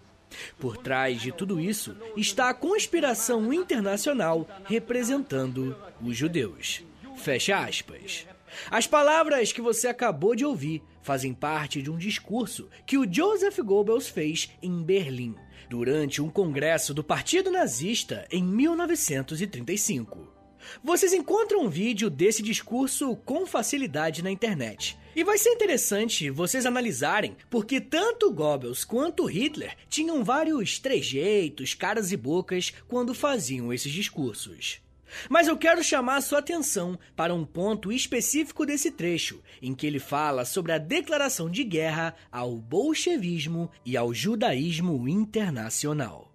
Por 0.59 0.77
trás 0.77 1.21
de 1.21 1.31
tudo 1.31 1.61
isso 1.61 1.95
está 2.17 2.49
a 2.49 2.55
conspiração 2.55 3.53
internacional 3.53 4.49
representando 4.65 5.77
os 6.01 6.17
judeus. 6.17 6.83
Fecha 7.17 7.59
aspas. 7.59 8.27
As 8.71 8.87
palavras 8.87 9.53
que 9.53 9.61
você 9.61 9.89
acabou 9.89 10.35
de 10.35 10.45
ouvir 10.45 10.83
fazem 11.03 11.35
parte 11.35 11.83
de 11.83 11.91
um 11.91 11.97
discurso 11.97 12.69
que 12.87 12.99
o 12.99 13.11
Joseph 13.11 13.59
Goebbels 13.59 14.09
fez 14.09 14.51
em 14.63 14.83
Berlim, 14.83 15.35
durante 15.69 16.21
um 16.21 16.29
congresso 16.29 16.93
do 16.93 17.03
Partido 17.03 17.51
Nazista 17.51 18.27
em 18.31 18.43
1935. 18.43 20.42
Vocês 20.83 21.13
encontram 21.13 21.65
um 21.65 21.69
vídeo 21.69 22.09
desse 22.09 22.43
discurso 22.43 23.17
com 23.17 23.47
facilidade 23.47 24.23
na 24.23 24.31
internet. 24.31 24.99
E 25.15 25.23
vai 25.23 25.37
ser 25.37 25.51
interessante 25.51 26.31
vocês 26.31 26.65
analisarem 26.65 27.37
porque 27.51 27.81
tanto 27.81 28.33
Goebbels 28.33 28.85
quanto 28.85 29.27
Hitler 29.27 29.77
tinham 29.89 30.25
vários 30.25 30.79
trejeitos, 30.79 31.75
caras 31.75 32.13
e 32.13 32.17
bocas 32.17 32.73
quando 32.89 33.15
faziam 33.15 33.73
esses 33.73 33.93
discursos. 33.93 34.81
Mas 35.29 35.49
eu 35.49 35.57
quero 35.57 35.85
chamar 35.85 36.17
a 36.17 36.21
sua 36.23 36.39
atenção 36.39 36.99
para 37.15 37.35
um 37.35 37.45
ponto 37.45 37.93
específico 37.93 38.65
desse 38.65 38.91
trecho, 38.91 39.43
em 39.61 39.75
que 39.75 39.87
ele 39.87 39.99
fala 39.99 40.45
sobre 40.45 40.73
a 40.73 40.79
declaração 40.79 41.51
de 41.51 41.63
guerra 41.65 42.15
ao 42.31 42.57
bolchevismo 42.57 43.71
e 43.85 43.97
ao 43.97 44.15
judaísmo 44.15 45.07
internacional. 45.07 46.33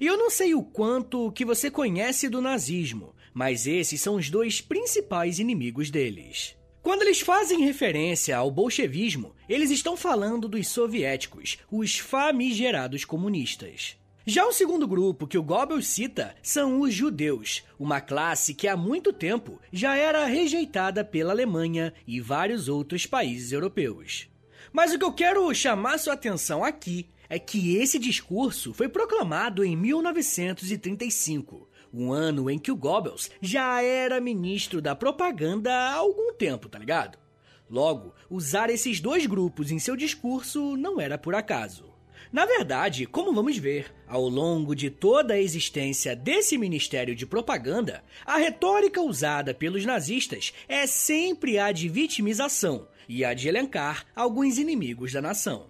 E 0.00 0.06
eu 0.06 0.16
não 0.16 0.30
sei 0.30 0.54
o 0.54 0.62
quanto 0.62 1.32
que 1.32 1.44
você 1.44 1.70
conhece 1.70 2.28
do 2.28 2.40
nazismo, 2.40 3.14
mas 3.32 3.66
esses 3.66 4.00
são 4.00 4.16
os 4.16 4.30
dois 4.30 4.60
principais 4.60 5.38
inimigos 5.38 5.90
deles. 5.90 6.56
Quando 6.82 7.02
eles 7.02 7.20
fazem 7.20 7.64
referência 7.64 8.36
ao 8.36 8.50
bolchevismo, 8.50 9.34
eles 9.48 9.70
estão 9.70 9.96
falando 9.96 10.48
dos 10.48 10.68
soviéticos, 10.68 11.58
os 11.70 11.98
famigerados 11.98 13.04
comunistas. 13.04 13.96
Já 14.26 14.46
o 14.46 14.52
segundo 14.52 14.86
grupo 14.86 15.26
que 15.26 15.36
o 15.36 15.42
Goebbels 15.42 15.86
cita 15.86 16.34
são 16.42 16.80
os 16.80 16.94
judeus, 16.94 17.64
uma 17.78 18.00
classe 18.00 18.54
que 18.54 18.68
há 18.68 18.76
muito 18.76 19.12
tempo 19.12 19.60
já 19.72 19.96
era 19.96 20.26
rejeitada 20.26 21.04
pela 21.04 21.32
Alemanha 21.32 21.92
e 22.06 22.20
vários 22.20 22.68
outros 22.68 23.06
países 23.06 23.52
europeus. 23.52 24.28
Mas 24.72 24.92
o 24.92 24.98
que 24.98 25.04
eu 25.04 25.12
quero 25.12 25.52
chamar 25.54 25.98
sua 25.98 26.14
atenção 26.14 26.62
aqui 26.62 27.08
é 27.30 27.38
que 27.38 27.76
esse 27.76 27.98
discurso 27.98 28.74
foi 28.74 28.88
proclamado 28.88 29.64
em 29.64 29.76
1935, 29.76 31.68
um 31.92 32.12
ano 32.12 32.50
em 32.50 32.58
que 32.58 32.70
o 32.70 32.76
Goebbels 32.76 33.30
já 33.40 33.82
era 33.82 34.20
ministro 34.20 34.80
da 34.80 34.94
propaganda 34.94 35.72
há 35.72 35.94
algum 35.94 36.32
tempo, 36.32 36.68
tá 36.68 36.78
ligado? 36.78 37.18
Logo, 37.68 38.14
usar 38.28 38.68
esses 38.68 39.00
dois 39.00 39.26
grupos 39.26 39.70
em 39.70 39.78
seu 39.78 39.96
discurso 39.96 40.76
não 40.76 41.00
era 41.00 41.16
por 41.16 41.34
acaso. 41.34 41.90
Na 42.32 42.46
verdade, 42.46 43.06
como 43.06 43.32
vamos 43.32 43.56
ver, 43.56 43.92
ao 44.06 44.28
longo 44.28 44.74
de 44.74 44.88
toda 44.88 45.34
a 45.34 45.40
existência 45.40 46.14
desse 46.14 46.56
Ministério 46.56 47.14
de 47.14 47.26
Propaganda, 47.26 48.04
a 48.24 48.36
retórica 48.36 49.00
usada 49.00 49.52
pelos 49.52 49.84
nazistas 49.84 50.52
é 50.68 50.86
sempre 50.86 51.58
a 51.58 51.72
de 51.72 51.88
vitimização 51.88 52.86
e 53.08 53.24
a 53.24 53.34
de 53.34 53.48
elencar 53.48 54.06
alguns 54.14 54.58
inimigos 54.58 55.12
da 55.12 55.20
nação. 55.20 55.69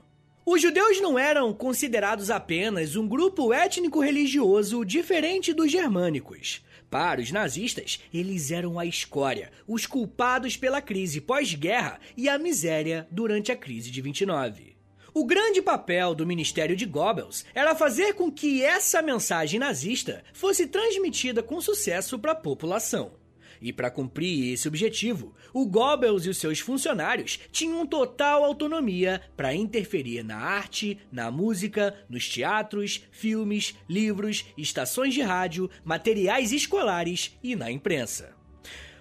Os 0.52 0.60
judeus 0.60 1.00
não 1.00 1.16
eram 1.16 1.54
considerados 1.54 2.28
apenas 2.28 2.96
um 2.96 3.06
grupo 3.06 3.52
étnico-religioso 3.52 4.84
diferente 4.84 5.52
dos 5.52 5.70
germânicos. 5.70 6.60
Para 6.90 7.20
os 7.20 7.30
nazistas, 7.30 8.00
eles 8.12 8.50
eram 8.50 8.76
a 8.76 8.84
escória, 8.84 9.52
os 9.64 9.86
culpados 9.86 10.56
pela 10.56 10.82
crise 10.82 11.20
pós-guerra 11.20 12.00
e 12.16 12.28
a 12.28 12.36
miséria 12.36 13.06
durante 13.12 13.52
a 13.52 13.56
crise 13.56 13.92
de 13.92 14.00
29. 14.00 14.76
O 15.14 15.24
grande 15.24 15.62
papel 15.62 16.16
do 16.16 16.26
Ministério 16.26 16.74
de 16.74 16.84
Goebbels 16.84 17.44
era 17.54 17.76
fazer 17.76 18.14
com 18.14 18.28
que 18.28 18.60
essa 18.60 19.00
mensagem 19.00 19.60
nazista 19.60 20.24
fosse 20.32 20.66
transmitida 20.66 21.44
com 21.44 21.60
sucesso 21.60 22.18
para 22.18 22.32
a 22.32 22.34
população. 22.34 23.19
E 23.60 23.72
para 23.72 23.90
cumprir 23.90 24.52
esse 24.52 24.66
objetivo, 24.66 25.34
o 25.52 25.66
Goebbels 25.66 26.24
e 26.24 26.30
os 26.30 26.38
seus 26.38 26.60
funcionários 26.60 27.38
tinham 27.52 27.86
total 27.86 28.44
autonomia 28.44 29.20
para 29.36 29.54
interferir 29.54 30.22
na 30.22 30.36
arte, 30.36 30.98
na 31.12 31.30
música, 31.30 31.94
nos 32.08 32.28
teatros, 32.28 33.04
filmes, 33.10 33.74
livros, 33.88 34.46
estações 34.56 35.12
de 35.12 35.20
rádio, 35.20 35.68
materiais 35.84 36.52
escolares 36.52 37.36
e 37.42 37.54
na 37.54 37.70
imprensa. 37.70 38.34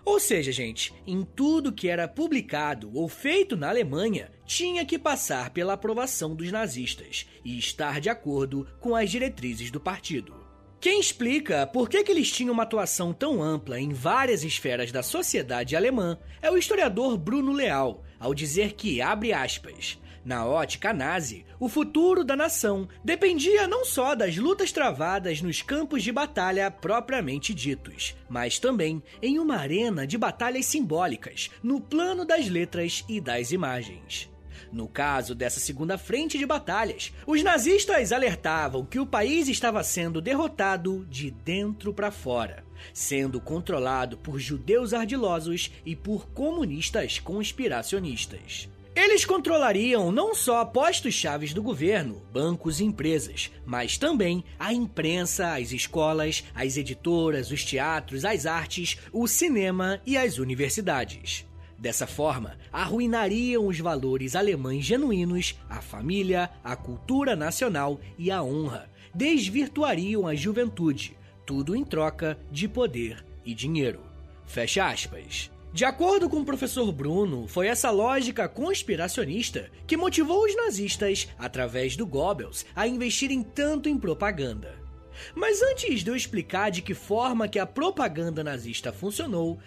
Ou 0.04 0.20
seja, 0.20 0.52
gente, 0.52 0.94
em 1.06 1.24
tudo 1.24 1.72
que 1.72 1.88
era 1.88 2.08
publicado 2.08 2.90
ou 2.94 3.08
feito 3.08 3.56
na 3.56 3.70
Alemanha, 3.70 4.32
tinha 4.46 4.86
que 4.86 4.98
passar 4.98 5.52
pela 5.52 5.74
aprovação 5.74 6.36
dos 6.36 6.52
nazistas 6.52 7.28
e 7.46 7.60
estar 7.60 8.02
de 8.02 8.10
acordo 8.10 8.68
com 8.80 8.96
as 8.96 9.12
diretrizes 9.12 9.70
do 9.70 9.80
partido. 9.80 10.49
Quem 10.82 10.98
explica 10.98 11.68
por 11.68 11.90
que, 11.90 12.02
que 12.06 12.12
eles 12.12 12.32
tinham 12.32 12.54
uma 12.54 12.64
atuação 12.64 13.12
tão 13.12 13.44
ampla 13.44 13.78
em 13.78 13.92
várias 13.92 14.46
esferas 14.46 14.94
da 14.94 15.04
sociedade 15.04 15.76
alemã 15.76 16.18
é 16.42 16.50
o 16.50 16.58
historiador 16.58 17.18
Bruno 17.18 17.52
Leal, 17.52 18.02
ao 18.18 18.34
dizer 18.34 18.76
que, 18.76 19.02
abre 19.02 19.34
aspas, 19.34 20.00
na 20.24 20.46
ótica 20.46 20.94
nazi, 20.94 21.46
o 21.60 21.68
futuro 21.68 22.24
da 22.24 22.34
nação 22.34 22.88
dependia 23.04 23.68
não 23.68 23.84
só 23.84 24.16
das 24.16 24.38
lutas 24.38 24.72
travadas 24.72 25.42
nos 25.42 25.62
campos 25.62 26.02
de 26.02 26.14
batalha 26.14 26.72
propriamente 26.72 27.54
ditos, 27.54 28.16
mas 28.30 28.58
também 28.58 29.04
em 29.22 29.38
uma 29.38 29.58
arena 29.58 30.08
de 30.08 30.18
batalhas 30.18 30.66
simbólicas, 30.66 31.50
no 31.62 31.82
plano 31.82 32.24
das 32.24 32.48
letras 32.48 33.04
e 33.10 33.20
das 33.20 33.52
imagens. 33.52 34.30
No 34.72 34.88
caso 34.88 35.34
dessa 35.34 35.60
segunda 35.60 35.98
frente 35.98 36.38
de 36.38 36.46
batalhas, 36.46 37.12
os 37.26 37.42
nazistas 37.42 38.12
alertavam 38.12 38.86
que 38.86 39.00
o 39.00 39.06
país 39.06 39.48
estava 39.48 39.84
sendo 39.84 40.22
derrotado 40.22 41.06
de 41.10 41.32
dentro 41.32 41.94
para 41.94 42.12
fora, 42.12 42.64
sendo 42.94 43.42
controlado 43.42 44.18
por 44.18 44.40
judeus 44.40 44.94
ardilosos 44.94 45.72
e 45.86 45.96
por 45.96 46.28
comunistas 46.30 47.18
conspiracionistas. 47.20 48.70
Eles 48.96 49.24
controlariam 49.24 50.12
não 50.12 50.36
só 50.36 50.66
postos 50.66 51.14
chaves 51.14 51.54
do 51.54 51.64
governo, 51.64 52.22
bancos 52.34 52.80
e 52.80 52.84
empresas, 52.84 53.50
mas 53.66 53.98
também 53.98 54.44
a 54.60 54.74
imprensa, 54.74 55.54
as 55.54 55.72
escolas, 55.72 56.44
as 56.54 56.76
editoras, 56.76 57.50
os 57.50 57.64
teatros, 57.64 58.26
as 58.26 58.46
artes, 58.46 58.98
o 59.14 59.26
cinema 59.26 60.02
e 60.06 60.18
as 60.18 60.38
universidades. 60.38 61.49
Dessa 61.80 62.06
forma, 62.06 62.58
arruinariam 62.74 63.66
os 63.66 63.80
valores 63.80 64.36
alemães 64.36 64.84
genuínos, 64.84 65.58
a 65.70 65.82
família, 65.82 66.50
a 66.62 66.76
cultura 66.76 67.38
nacional 67.38 68.02
e 68.18 68.30
a 68.30 68.44
honra, 68.44 68.90
desvirtuariam 69.16 70.28
a 70.28 70.36
juventude, 70.36 71.18
tudo 71.46 71.74
em 71.74 71.86
troca 71.86 72.38
de 72.52 72.68
poder 72.68 73.26
e 73.46 73.54
dinheiro. 73.54 74.02
Fecha 74.46 74.88
aspas. 74.88 75.50
De 75.72 75.86
acordo 75.86 76.28
com 76.28 76.42
o 76.42 76.46
professor 76.46 76.92
Bruno, 76.92 77.48
foi 77.48 77.68
essa 77.68 77.92
lógica 77.92 78.50
conspiracionista 78.50 79.70
que 79.88 79.96
motivou 79.96 80.44
os 80.44 80.56
nazistas, 80.58 81.30
através 81.38 81.96
do 81.96 82.06
Goebbels, 82.06 82.66
a 82.76 82.88
investirem 82.88 83.42
tanto 83.42 83.88
em 83.88 83.98
propaganda. 83.98 84.80
Mas 85.36 85.62
antes 85.62 86.04
de 86.04 86.10
eu 86.10 86.16
explicar 86.16 86.72
de 86.72 86.82
que 86.82 86.94
forma 86.94 87.48
que 87.48 87.60
a 87.60 87.66
propaganda 87.66 88.44
nazista 88.44 88.92
funcionou, 88.92 89.60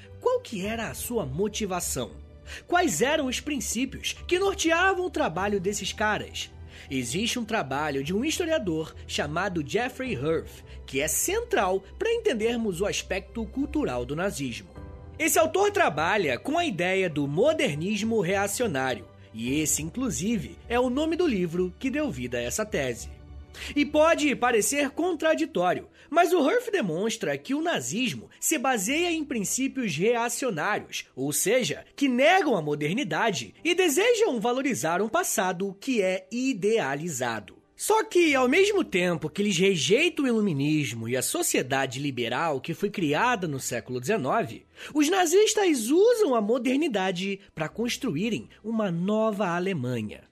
que 0.42 0.66
era 0.66 0.88
a 0.88 0.94
sua 0.94 1.24
motivação? 1.24 2.10
Quais 2.66 3.00
eram 3.00 3.26
os 3.26 3.40
princípios 3.40 4.14
que 4.26 4.38
norteavam 4.38 5.06
o 5.06 5.10
trabalho 5.10 5.60
desses 5.60 5.92
caras? 5.92 6.50
Existe 6.90 7.38
um 7.38 7.44
trabalho 7.44 8.02
de 8.02 8.14
um 8.14 8.24
historiador 8.24 8.94
chamado 9.06 9.66
Jeffrey 9.66 10.14
Herf, 10.14 10.62
que 10.86 11.00
é 11.00 11.08
central 11.08 11.82
para 11.98 12.12
entendermos 12.12 12.80
o 12.80 12.86
aspecto 12.86 13.44
cultural 13.46 14.04
do 14.04 14.16
nazismo. 14.16 14.68
Esse 15.18 15.38
autor 15.38 15.70
trabalha 15.70 16.38
com 16.38 16.58
a 16.58 16.64
ideia 16.64 17.08
do 17.08 17.28
modernismo 17.28 18.20
reacionário, 18.20 19.06
e 19.32 19.60
esse, 19.60 19.82
inclusive, 19.82 20.58
é 20.68 20.78
o 20.78 20.90
nome 20.90 21.16
do 21.16 21.26
livro 21.26 21.72
que 21.78 21.90
deu 21.90 22.10
vida 22.10 22.38
a 22.38 22.42
essa 22.42 22.66
tese. 22.66 23.08
E 23.76 23.84
pode 23.84 24.34
parecer 24.34 24.90
contraditório, 24.90 25.88
mas 26.12 26.30
o 26.34 26.46
Herf 26.46 26.70
demonstra 26.70 27.38
que 27.38 27.54
o 27.54 27.62
nazismo 27.62 28.28
se 28.38 28.58
baseia 28.58 29.10
em 29.10 29.24
princípios 29.24 29.96
reacionários, 29.96 31.06
ou 31.16 31.32
seja, 31.32 31.86
que 31.96 32.06
negam 32.06 32.54
a 32.54 32.60
modernidade 32.60 33.54
e 33.64 33.74
desejam 33.74 34.38
valorizar 34.38 35.00
um 35.00 35.08
passado 35.08 35.74
que 35.80 36.02
é 36.02 36.28
idealizado. 36.30 37.56
Só 37.74 38.04
que, 38.04 38.34
ao 38.34 38.46
mesmo 38.46 38.84
tempo 38.84 39.30
que 39.30 39.40
eles 39.40 39.56
rejeitam 39.56 40.26
o 40.26 40.28
iluminismo 40.28 41.08
e 41.08 41.16
a 41.16 41.22
sociedade 41.22 41.98
liberal 41.98 42.60
que 42.60 42.74
foi 42.74 42.90
criada 42.90 43.48
no 43.48 43.58
século 43.58 43.98
XIX, 44.04 44.64
os 44.92 45.08
nazistas 45.08 45.88
usam 45.88 46.34
a 46.34 46.42
modernidade 46.42 47.40
para 47.54 47.70
construírem 47.70 48.50
uma 48.62 48.90
nova 48.90 49.48
Alemanha. 49.48 50.30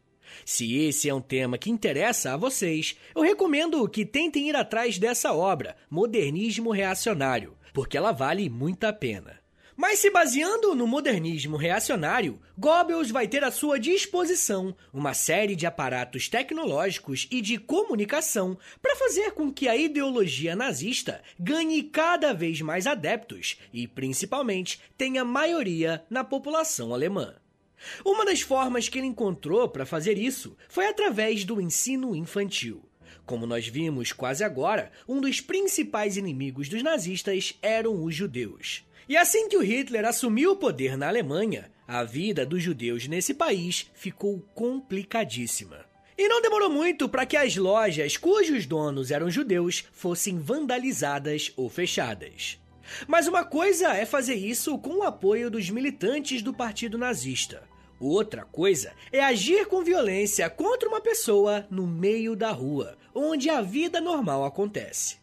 Se 0.52 0.74
esse 0.74 1.08
é 1.08 1.14
um 1.14 1.20
tema 1.20 1.56
que 1.56 1.70
interessa 1.70 2.34
a 2.34 2.36
vocês, 2.36 2.96
eu 3.14 3.22
recomendo 3.22 3.88
que 3.88 4.04
tentem 4.04 4.48
ir 4.48 4.56
atrás 4.56 4.98
dessa 4.98 5.32
obra, 5.32 5.76
Modernismo 5.88 6.72
Reacionário, 6.72 7.56
porque 7.72 7.96
ela 7.96 8.10
vale 8.10 8.50
muito 8.50 8.82
a 8.82 8.92
pena. 8.92 9.38
Mas 9.76 10.00
se 10.00 10.10
baseando 10.10 10.74
no 10.74 10.88
modernismo 10.88 11.56
reacionário, 11.56 12.40
Goebbels 12.58 13.12
vai 13.12 13.28
ter 13.28 13.44
à 13.44 13.52
sua 13.52 13.78
disposição 13.78 14.74
uma 14.92 15.14
série 15.14 15.54
de 15.54 15.66
aparatos 15.66 16.28
tecnológicos 16.28 17.28
e 17.30 17.40
de 17.40 17.56
comunicação 17.56 18.58
para 18.82 18.96
fazer 18.96 19.30
com 19.30 19.52
que 19.52 19.68
a 19.68 19.76
ideologia 19.76 20.56
nazista 20.56 21.22
ganhe 21.38 21.84
cada 21.84 22.34
vez 22.34 22.60
mais 22.60 22.88
adeptos 22.88 23.56
e, 23.72 23.86
principalmente, 23.86 24.80
tenha 24.98 25.24
maioria 25.24 26.04
na 26.10 26.24
população 26.24 26.92
alemã. 26.92 27.36
Uma 28.04 28.24
das 28.24 28.40
formas 28.40 28.88
que 28.88 28.98
ele 28.98 29.06
encontrou 29.06 29.68
para 29.68 29.86
fazer 29.86 30.18
isso 30.18 30.56
foi 30.68 30.86
através 30.86 31.44
do 31.44 31.60
ensino 31.60 32.14
infantil. 32.14 32.82
Como 33.26 33.46
nós 33.46 33.66
vimos 33.68 34.12
quase 34.12 34.42
agora, 34.42 34.90
um 35.08 35.20
dos 35.20 35.40
principais 35.40 36.16
inimigos 36.16 36.68
dos 36.68 36.82
nazistas 36.82 37.56
eram 37.62 38.02
os 38.02 38.14
judeus. 38.14 38.84
E 39.08 39.16
assim 39.16 39.48
que 39.48 39.56
o 39.56 39.62
Hitler 39.62 40.04
assumiu 40.04 40.52
o 40.52 40.56
poder 40.56 40.96
na 40.96 41.08
Alemanha, 41.08 41.70
a 41.86 42.04
vida 42.04 42.46
dos 42.46 42.62
judeus 42.62 43.08
nesse 43.08 43.34
país 43.34 43.90
ficou 43.94 44.40
complicadíssima. 44.54 45.84
E 46.16 46.28
não 46.28 46.42
demorou 46.42 46.68
muito 46.68 47.08
para 47.08 47.24
que 47.24 47.36
as 47.36 47.56
lojas 47.56 48.16
cujos 48.16 48.66
donos 48.66 49.10
eram 49.10 49.30
judeus 49.30 49.84
fossem 49.90 50.38
vandalizadas 50.38 51.52
ou 51.56 51.68
fechadas. 51.68 52.60
Mas 53.06 53.26
uma 53.26 53.44
coisa 53.44 53.94
é 53.94 54.04
fazer 54.04 54.34
isso 54.34 54.78
com 54.78 54.98
o 54.98 55.02
apoio 55.02 55.50
dos 55.50 55.70
militantes 55.70 56.42
do 56.42 56.52
partido 56.52 56.98
nazista. 56.98 57.69
Outra 58.00 58.46
coisa 58.46 58.94
é 59.12 59.22
agir 59.22 59.66
com 59.66 59.84
violência 59.84 60.48
contra 60.48 60.88
uma 60.88 61.02
pessoa 61.02 61.66
no 61.70 61.86
meio 61.86 62.34
da 62.34 62.50
rua, 62.50 62.96
onde 63.14 63.50
a 63.50 63.60
vida 63.60 64.00
normal 64.00 64.42
acontece. 64.46 65.18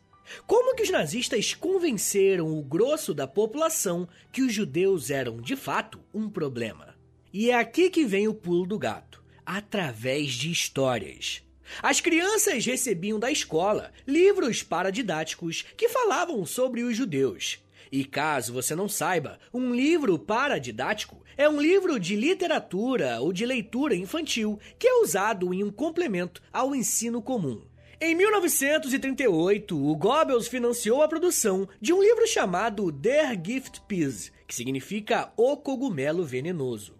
Como 0.46 0.76
que 0.76 0.84
os 0.84 0.92
nazistas 0.92 1.56
convenceram 1.56 2.56
o 2.56 2.62
grosso 2.62 3.16
da 3.16 3.26
população 3.26 4.08
que 4.32 4.44
os 4.44 4.54
judeus 4.54 5.10
eram, 5.10 5.42
de 5.42 5.56
fato, 5.56 6.00
um 6.14 6.30
problema? 6.30 6.96
E 7.34 7.50
é 7.50 7.56
aqui 7.56 7.90
que 7.90 8.06
vem 8.06 8.28
o 8.28 8.34
pulo 8.34 8.68
do 8.68 8.78
gato 8.78 9.24
através 9.44 10.34
de 10.34 10.52
histórias. 10.52 11.42
As 11.82 12.00
crianças 12.00 12.66
recebiam 12.66 13.20
da 13.20 13.32
escola 13.32 13.92
livros 14.06 14.62
paradidáticos 14.62 15.66
que 15.76 15.90
falavam 15.90 16.46
sobre 16.46 16.84
os 16.84 16.96
judeus. 16.96 17.60
E 17.92 18.04
caso 18.04 18.54
você 18.54 18.76
não 18.76 18.88
saiba, 18.88 19.40
um 19.54 19.74
livro 19.74 20.18
paradidático 20.20 21.24
é 21.38 21.48
um 21.48 21.62
livro 21.62 22.00
de 22.00 22.16
literatura 22.16 23.20
ou 23.20 23.32
de 23.32 23.46
leitura 23.46 23.96
infantil 23.96 24.60
que 24.78 24.88
é 24.88 25.02
usado 25.02 25.54
em 25.54 25.64
um 25.64 25.72
complemento 25.72 26.42
ao 26.52 26.76
ensino 26.76 27.22
comum. 27.22 27.62
Em 28.00 28.14
1938, 28.14 29.76
o 29.76 29.96
Goebbels 29.96 30.48
financiou 30.48 31.02
a 31.02 31.08
produção 31.08 31.68
de 31.82 31.92
um 31.94 32.02
livro 32.02 32.28
chamado 32.28 32.92
Der 32.92 33.40
Giftpilz, 33.44 34.32
que 34.48 34.54
significa 34.54 35.32
O 35.36 35.58
Cogumelo 35.58 36.24
Venenoso. 36.24 36.96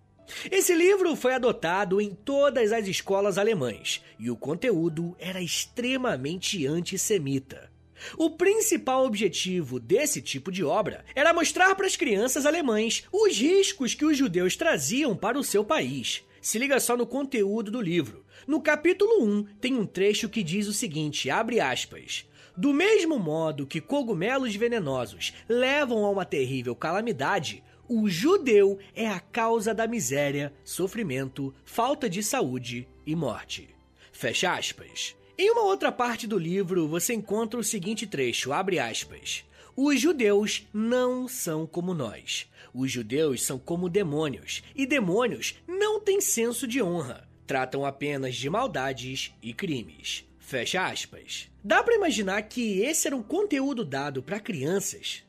Esse 0.52 0.74
livro 0.74 1.16
foi 1.16 1.36
adotado 1.36 2.02
em 2.02 2.14
todas 2.14 2.72
as 2.72 2.88
escolas 2.88 3.38
alemãs 3.38 4.04
e 4.20 4.30
o 4.30 4.36
conteúdo 4.36 5.16
era 5.20 5.42
extremamente 5.42 6.66
antissemita. 6.66 7.70
O 8.18 8.32
principal 8.32 9.06
objetivo 9.06 9.80
desse 9.80 10.22
tipo 10.22 10.52
de 10.52 10.64
obra 10.64 11.04
era 11.16 11.34
mostrar 11.34 11.76
para 11.76 11.88
as 11.88 11.96
crianças 11.96 12.46
alemães 12.46 13.04
os 13.12 13.38
riscos 13.38 13.94
que 13.94 14.06
os 14.06 14.18
judeus 14.18 14.56
traziam 14.56 15.16
para 15.16 15.40
o 15.40 15.44
seu 15.44 15.64
país. 15.64 16.24
Se 16.42 16.58
liga 16.58 16.80
só 16.80 16.96
no 16.96 17.06
conteúdo 17.06 17.72
do 17.72 17.82
livro. 17.82 18.26
No 18.46 18.62
capítulo 18.62 19.24
1 19.24 19.44
tem 19.60 19.76
um 19.76 19.86
trecho 19.86 20.30
que 20.30 20.44
diz 20.44 20.68
o 20.68 20.74
seguinte, 20.74 21.30
abre 21.30 21.60
aspas: 21.60 22.26
do 22.56 22.74
mesmo 22.74 23.20
modo 23.20 23.68
que 23.68 23.82
cogumelos 23.82 24.56
venenosos 24.56 25.34
levam 25.48 26.06
a 26.06 26.10
uma 26.10 26.26
terrível 26.26 26.76
calamidade, 26.76 27.64
o 27.88 28.10
judeu 28.10 28.80
é 28.96 29.08
a 29.08 29.20
causa 29.20 29.74
da 29.74 29.88
miséria, 29.88 30.54
sofrimento, 30.64 31.54
falta 31.64 32.10
de 32.10 32.24
saúde 32.24 32.88
e 33.06 33.16
morte. 33.16 33.70
Fecha 34.12 34.54
aspas. 34.54 35.16
Em 35.40 35.52
uma 35.52 35.62
outra 35.62 35.92
parte 35.92 36.26
do 36.26 36.36
livro, 36.36 36.88
você 36.88 37.14
encontra 37.14 37.60
o 37.60 37.64
seguinte 37.64 38.08
trecho, 38.08 38.52
abre 38.52 38.80
aspas. 38.80 39.46
Os 39.76 40.02
judeus 40.02 40.68
não 40.74 41.28
são 41.28 41.68
como 41.68 41.94
nós. 41.94 42.50
Os 42.74 42.92
judeus 42.92 43.44
são 43.44 43.60
como 43.60 43.88
demônios, 43.88 44.64
e 44.76 44.88
demônios 44.88 45.56
não 45.68 46.00
têm 46.00 46.20
senso 46.20 46.66
de 46.66 46.82
honra. 46.82 47.30
Tratam 47.46 47.86
apenas 47.86 48.36
de 48.36 48.50
maldades 48.50 49.32
e 49.40 49.54
crimes. 49.54 50.26
Fecha 50.40 50.88
aspas. 50.88 51.52
Dá 51.64 51.84
para 51.84 51.96
imaginar 51.96 52.42
que 52.42 52.80
esse 52.80 53.06
era 53.06 53.16
um 53.16 53.22
conteúdo 53.22 53.86
dado 53.86 54.24
para 54.24 54.40
crianças? 54.40 55.24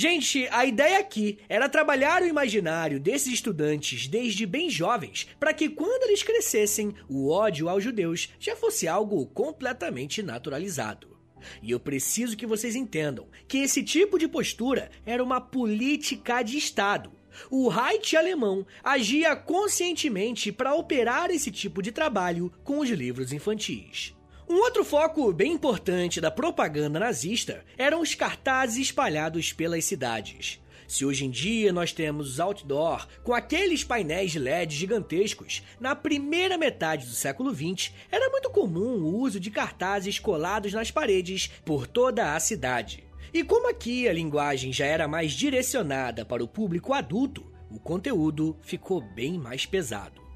Gente, 0.00 0.46
a 0.52 0.64
ideia 0.64 1.00
aqui 1.00 1.40
era 1.48 1.68
trabalhar 1.68 2.22
o 2.22 2.24
imaginário 2.24 3.00
desses 3.00 3.32
estudantes 3.32 4.06
desde 4.06 4.46
bem 4.46 4.70
jovens, 4.70 5.26
para 5.40 5.52
que 5.52 5.68
quando 5.68 6.04
eles 6.04 6.22
crescessem, 6.22 6.94
o 7.08 7.28
ódio 7.28 7.68
aos 7.68 7.82
judeus 7.82 8.32
já 8.38 8.54
fosse 8.54 8.86
algo 8.86 9.26
completamente 9.26 10.22
naturalizado. 10.22 11.18
E 11.60 11.72
eu 11.72 11.80
preciso 11.80 12.36
que 12.36 12.46
vocês 12.46 12.76
entendam 12.76 13.26
que 13.48 13.58
esse 13.58 13.82
tipo 13.82 14.20
de 14.20 14.28
postura 14.28 14.88
era 15.04 15.20
uma 15.20 15.40
política 15.40 16.44
de 16.44 16.56
Estado. 16.56 17.10
O 17.50 17.66
Reich 17.66 18.16
alemão 18.16 18.64
agia 18.84 19.34
conscientemente 19.34 20.52
para 20.52 20.76
operar 20.76 21.28
esse 21.32 21.50
tipo 21.50 21.82
de 21.82 21.90
trabalho 21.90 22.52
com 22.62 22.78
os 22.78 22.88
livros 22.88 23.32
infantis. 23.32 24.14
Um 24.48 24.62
outro 24.62 24.82
foco 24.82 25.30
bem 25.30 25.52
importante 25.52 26.22
da 26.22 26.30
propaganda 26.30 26.98
nazista 26.98 27.62
eram 27.76 28.00
os 28.00 28.14
cartazes 28.14 28.78
espalhados 28.78 29.52
pelas 29.52 29.84
cidades. 29.84 30.58
Se 30.86 31.04
hoje 31.04 31.26
em 31.26 31.30
dia 31.30 31.70
nós 31.70 31.92
temos 31.92 32.30
os 32.30 32.40
outdoor 32.40 33.06
com 33.22 33.34
aqueles 33.34 33.84
painéis 33.84 34.30
de 34.30 34.38
LED 34.38 34.74
gigantescos, 34.74 35.62
na 35.78 35.94
primeira 35.94 36.56
metade 36.56 37.04
do 37.04 37.12
século 37.12 37.54
XX 37.54 37.92
era 38.10 38.30
muito 38.30 38.48
comum 38.48 39.02
o 39.02 39.18
uso 39.18 39.38
de 39.38 39.50
cartazes 39.50 40.18
colados 40.18 40.72
nas 40.72 40.90
paredes 40.90 41.50
por 41.62 41.86
toda 41.86 42.34
a 42.34 42.40
cidade. 42.40 43.04
E 43.34 43.44
como 43.44 43.68
aqui 43.68 44.08
a 44.08 44.14
linguagem 44.14 44.72
já 44.72 44.86
era 44.86 45.06
mais 45.06 45.32
direcionada 45.32 46.24
para 46.24 46.42
o 46.42 46.48
público 46.48 46.94
adulto, 46.94 47.44
o 47.70 47.78
conteúdo 47.78 48.56
ficou 48.62 49.02
bem 49.02 49.38
mais 49.38 49.66
pesado. 49.66 50.27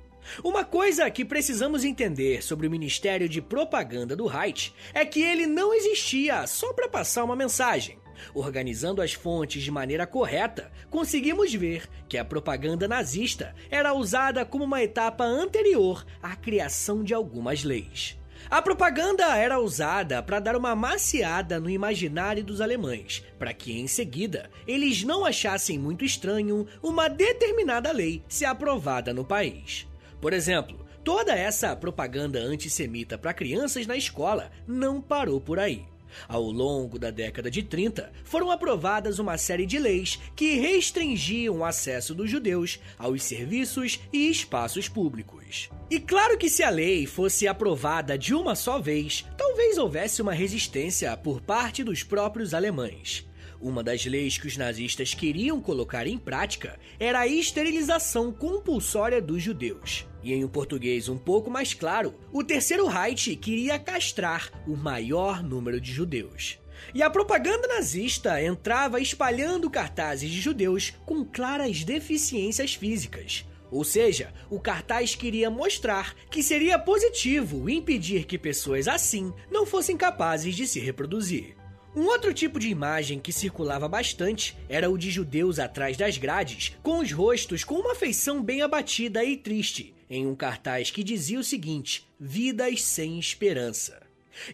Uma 0.43 0.65
coisa 0.65 1.11
que 1.11 1.25
precisamos 1.25 1.85
entender 1.85 2.43
sobre 2.43 2.67
o 2.67 2.71
Ministério 2.71 3.29
de 3.29 3.41
Propaganda 3.41 4.17
do 4.17 4.27
Reich 4.27 4.73
é 4.95 5.05
que 5.05 5.23
ele 5.23 5.47
não 5.47 5.75
existia 5.75 6.47
só 6.47 6.73
para 6.73 6.89
passar 6.89 7.25
uma 7.25 7.37
mensagem. 7.37 7.99
Organizando 8.35 9.03
as 9.03 9.13
fontes 9.13 9.63
de 9.63 9.71
maneira 9.71 10.07
correta, 10.07 10.71
conseguimos 10.89 11.53
ver 11.53 11.89
que 12.09 12.17
a 12.17 12.25
propaganda 12.25 12.87
nazista 12.87 13.55
era 13.71 13.93
usada 13.93 14.45
como 14.45 14.65
uma 14.65 14.83
etapa 14.83 15.25
anterior 15.25 16.05
à 16.23 16.37
criação 16.37 17.03
de 17.03 17.13
algumas 17.13 17.65
leis. 17.65 18.19
A 18.51 18.61
propaganda 18.61 19.37
era 19.37 19.61
usada 19.61 20.23
para 20.23 20.41
dar 20.41 20.57
uma 20.57 20.75
maciada 20.75 21.61
no 21.61 21.71
imaginário 21.71 22.45
dos 22.45 22.61
alemães, 22.61 23.25
para 23.39 23.55
que 23.55 23.79
em 23.79 23.87
seguida 23.87 24.51
eles 24.67 25.05
não 25.05 25.25
achassem 25.25 25.79
muito 25.79 26.05
estranho 26.05 26.67
uma 26.83 27.09
determinada 27.09 27.93
lei 27.93 28.23
ser 28.29 28.47
aprovada 28.47 29.15
no 29.15 29.25
país. 29.25 29.87
Por 30.23 30.33
exemplo, 30.33 30.87
toda 31.03 31.35
essa 31.35 31.75
propaganda 31.75 32.39
antissemita 32.39 33.19
para 33.19 33.35
crianças 33.35 33.89
na 33.89 33.97
escola 33.97 34.53
não 34.69 35.03
parou 35.03 35.41
por 35.41 35.59
aí. 35.59 35.85
Ao 36.29 36.43
longo 36.43 36.97
da 36.97 37.11
década 37.11 37.51
de 37.51 37.61
30, 37.61 38.13
foram 38.23 38.49
aprovadas 38.49 39.19
uma 39.19 39.37
série 39.37 39.67
de 39.67 39.81
leis 39.81 40.21
que 40.37 40.61
restringiam 40.61 41.57
o 41.57 41.65
acesso 41.65 42.15
dos 42.15 42.31
judeus 42.31 42.79
aos 42.97 43.25
serviços 43.25 43.99
e 44.13 44.31
espaços 44.31 44.89
públicos. 44.89 45.69
E 45.91 45.99
claro 45.99 46.39
que 46.39 46.49
se 46.49 46.63
a 46.63 46.71
lei 46.71 47.05
fosse 47.05 47.49
aprovada 47.49 48.17
de 48.17 48.33
uma 48.33 48.55
só 48.55 48.79
vez, 48.79 49.27
talvez 49.37 49.77
houvesse 49.77 50.23
uma 50.23 50.33
resistência 50.33 51.17
por 51.17 51.41
parte 51.41 51.83
dos 51.83 52.05
próprios 52.05 52.55
alemães. 52.55 53.27
Uma 53.63 53.81
das 53.81 54.05
leis 54.05 54.37
que 54.37 54.49
os 54.49 54.57
nazistas 54.57 55.15
queriam 55.15 55.61
colocar 55.61 56.05
em 56.05 56.19
prática 56.19 56.81
era 56.99 57.21
a 57.21 57.29
esterilização 57.29 58.33
compulsória 58.33 59.23
dos 59.23 59.41
judeus. 59.41 60.05
E 60.21 60.33
em 60.33 60.45
um 60.45 60.49
português 60.49 61.09
um 61.09 61.17
pouco 61.17 61.49
mais 61.49 61.73
claro, 61.73 62.13
o 62.33 62.43
Terceiro 62.43 62.89
Reich 62.89 63.37
queria 63.37 63.79
castrar 63.79 64.51
o 64.67 64.77
maior 64.77 65.45
número 65.45 65.81
de 65.81 65.93
judeus. 65.93 66.59
E 66.93 67.05
a 67.05 67.09
propaganda 67.09 67.69
nazista 67.69 68.43
entrava 68.43 69.01
espalhando 69.01 69.71
cartazes 69.71 70.29
de 70.29 70.41
judeus 70.41 70.93
com 71.07 71.25
claras 71.25 71.85
deficiências 71.85 72.75
físicas. 72.75 73.47
Ou 73.71 73.85
seja, 73.85 74.35
o 74.51 74.59
cartaz 74.59 75.15
queria 75.15 75.49
mostrar 75.49 76.17
que 76.29 76.43
seria 76.43 76.81
positivo 76.81 77.71
impedir 77.71 78.25
que 78.25 78.37
pessoas 78.37 78.89
assim 78.89 79.33
não 79.53 79.65
fossem 79.65 79.97
capazes 79.97 80.57
de 80.57 80.67
se 80.67 80.81
reproduzir. 80.81 81.62
Um 81.95 82.07
outro 82.07 82.33
tipo 82.33 82.59
de 82.59 82.69
imagem 82.69 83.19
que 83.19 83.31
circulava 83.31 83.87
bastante 83.87 84.57
era 84.67 84.89
o 84.89 84.97
de 84.97 85.11
judeus 85.11 85.59
atrás 85.59 85.95
das 85.95 86.17
grades, 86.17 86.75
com 86.83 87.01
os 87.01 87.13
rostos 87.13 87.65
com 87.65 87.75
uma 87.75 87.95
feição 87.95 88.43
bem 88.43 88.63
abatida 88.63 89.23
e 89.23 89.37
triste, 89.37 89.95
em 90.09 90.27
um 90.27 90.35
cartaz 90.35 90.91
que 90.91 91.05
dizia 91.05 91.39
o 91.39 91.45
seguinte: 91.45 92.09
Vidas 92.19 92.83
sem 92.83 93.19
esperança. 93.19 94.01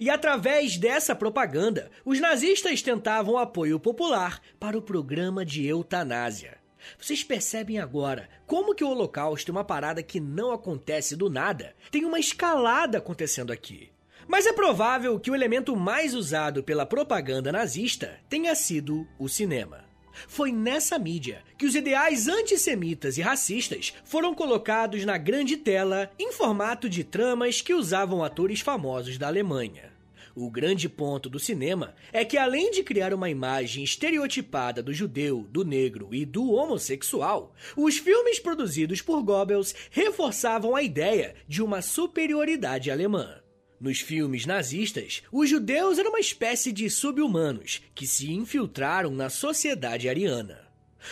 E 0.01 0.11
através 0.11 0.77
dessa 0.77 1.15
propaganda, 1.15 1.93
os 2.05 2.19
nazistas 2.19 2.83
tentavam 2.83 3.39
apoio 3.39 3.79
popular 3.79 4.43
para 4.59 4.77
o 4.77 4.83
programa 4.83 5.45
de 5.45 5.65
eutanásia. 5.65 6.59
Vocês 7.01 7.23
percebem 7.23 7.79
agora 7.79 8.29
como 8.47 8.75
que 8.75 8.83
o 8.83 8.89
Holocausto 8.89 9.53
é 9.53 9.53
uma 9.53 9.63
parada 9.63 10.03
que 10.03 10.19
não 10.19 10.51
acontece 10.51 11.15
do 11.15 11.31
nada? 11.31 11.77
Tem 11.93 12.05
uma 12.05 12.19
escalada 12.19 12.99
acontecendo 12.99 13.53
aqui. 13.53 13.93
Mas 14.29 14.45
é 14.45 14.53
provável 14.53 15.19
que 15.19 15.31
o 15.31 15.35
elemento 15.35 15.75
mais 15.75 16.15
usado 16.15 16.63
pela 16.63 16.85
propaganda 16.85 17.51
nazista 17.51 18.21
tenha 18.29 18.55
sido 18.55 19.09
o 19.19 19.27
cinema. 19.27 19.87
Foi 20.29 20.53
nessa 20.53 20.99
mídia 20.99 21.43
que 21.57 21.65
os 21.65 21.75
ideais 21.75 22.29
antissemitas 22.29 23.17
e 23.17 23.23
racistas 23.23 23.95
foram 24.05 24.35
colocados 24.35 25.05
na 25.07 25.17
grande 25.17 25.57
tela 25.57 26.11
em 26.19 26.31
formato 26.31 26.91
de 26.91 27.03
tramas 27.05 27.63
que 27.63 27.73
usavam 27.73 28.23
atores 28.23 28.61
famosos 28.61 29.17
da 29.17 29.29
Alemanha. 29.29 29.97
O 30.35 30.51
grande 30.51 30.89
ponto 30.89 31.31
do 31.31 31.41
cinema 31.41 31.95
é 32.13 32.25
que, 32.25 32.37
além 32.37 32.71
de 32.71 32.85
criar 32.85 33.15
uma 33.15 33.31
imagem 33.31 33.83
estereotipada 33.83 34.83
do 34.83 34.93
judeu, 34.93 35.47
do 35.51 35.65
negro 35.65 36.11
e 36.13 36.25
do 36.25 36.53
homossexual, 36.53 37.55
os 37.77 37.97
filmes 37.97 38.39
produzidos 38.39 39.01
por 39.01 39.23
Goebbels 39.23 39.75
reforçavam 39.91 40.77
a 40.77 40.83
ideia 40.83 41.35
de 41.49 41.63
uma 41.63 41.81
superioridade 41.83 42.91
alemã. 42.91 43.41
Nos 43.81 44.01
filmes 44.01 44.45
nazistas, 44.45 45.23
os 45.31 45.49
judeus 45.49 45.99
eram 45.99 46.11
uma 46.11 46.19
espécie 46.19 46.73
de 46.73 46.91
sub-humanos 46.91 47.81
que 47.95 48.07
se 48.07 48.33
infiltraram 48.33 49.11
na 49.13 49.31
sociedade 49.31 50.09
ariana. 50.09 50.67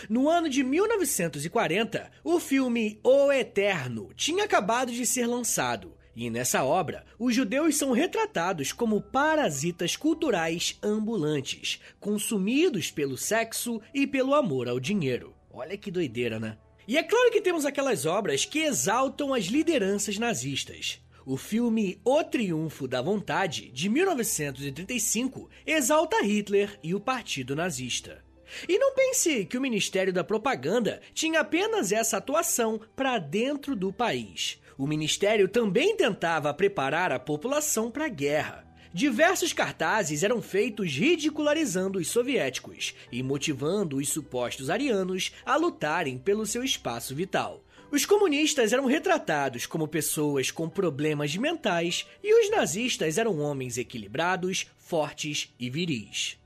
No 0.08 0.28
ano 0.28 0.48
de 0.48 0.64
1940, 0.64 2.10
o 2.24 2.40
filme 2.40 2.98
O 3.04 3.30
Eterno 3.30 4.10
tinha 4.16 4.44
acabado 4.44 4.90
de 4.90 5.06
ser 5.06 5.26
lançado, 5.26 5.96
e 6.16 6.28
nessa 6.28 6.64
obra, 6.64 7.04
os 7.18 7.34
judeus 7.34 7.76
são 7.76 7.92
retratados 7.92 8.72
como 8.72 9.00
parasitas 9.00 9.94
culturais 9.94 10.76
ambulantes, 10.82 11.78
consumidos 12.00 12.90
pelo 12.90 13.16
sexo 13.16 13.80
e 13.94 14.06
pelo 14.06 14.34
amor 14.34 14.66
ao 14.66 14.80
dinheiro. 14.80 15.34
Olha 15.52 15.76
que 15.76 15.90
doideira, 15.90 16.40
né? 16.40 16.58
E 16.88 16.96
é 16.96 17.02
claro 17.02 17.30
que 17.30 17.40
temos 17.40 17.64
aquelas 17.64 18.06
obras 18.06 18.44
que 18.44 18.60
exaltam 18.60 19.34
as 19.34 19.44
lideranças 19.44 20.18
nazistas. 20.18 21.00
O 21.28 21.36
filme 21.36 22.00
O 22.04 22.22
Triunfo 22.22 22.86
da 22.86 23.02
Vontade, 23.02 23.68
de 23.72 23.88
1935, 23.88 25.50
exalta 25.66 26.22
Hitler 26.22 26.78
e 26.84 26.94
o 26.94 27.00
Partido 27.00 27.56
Nazista. 27.56 28.24
E 28.68 28.78
não 28.78 28.94
pense 28.94 29.44
que 29.44 29.58
o 29.58 29.60
Ministério 29.60 30.12
da 30.12 30.22
Propaganda 30.22 31.00
tinha 31.12 31.40
apenas 31.40 31.90
essa 31.90 32.18
atuação 32.18 32.80
para 32.94 33.18
dentro 33.18 33.74
do 33.74 33.92
país. 33.92 34.62
O 34.78 34.86
ministério 34.86 35.48
também 35.48 35.96
tentava 35.96 36.54
preparar 36.54 37.10
a 37.10 37.18
população 37.18 37.90
para 37.90 38.04
a 38.04 38.08
guerra. 38.08 38.64
Diversos 38.94 39.52
cartazes 39.52 40.22
eram 40.22 40.40
feitos 40.40 40.92
ridicularizando 40.92 41.98
os 41.98 42.06
soviéticos 42.06 42.94
e 43.10 43.20
motivando 43.20 43.96
os 43.96 44.10
supostos 44.10 44.70
arianos 44.70 45.32
a 45.44 45.56
lutarem 45.56 46.18
pelo 46.18 46.46
seu 46.46 46.62
espaço 46.62 47.16
vital. 47.16 47.65
Os 47.90 48.04
comunistas 48.04 48.72
eram 48.72 48.86
retratados 48.86 49.64
como 49.64 49.86
pessoas 49.86 50.50
com 50.50 50.68
problemas 50.68 51.36
mentais 51.36 52.06
e 52.22 52.34
os 52.34 52.50
nazistas 52.50 53.16
eram 53.16 53.38
homens 53.38 53.78
equilibrados, 53.78 54.66
fortes 54.76 55.54
e 55.58 55.70
viris. 55.70 56.36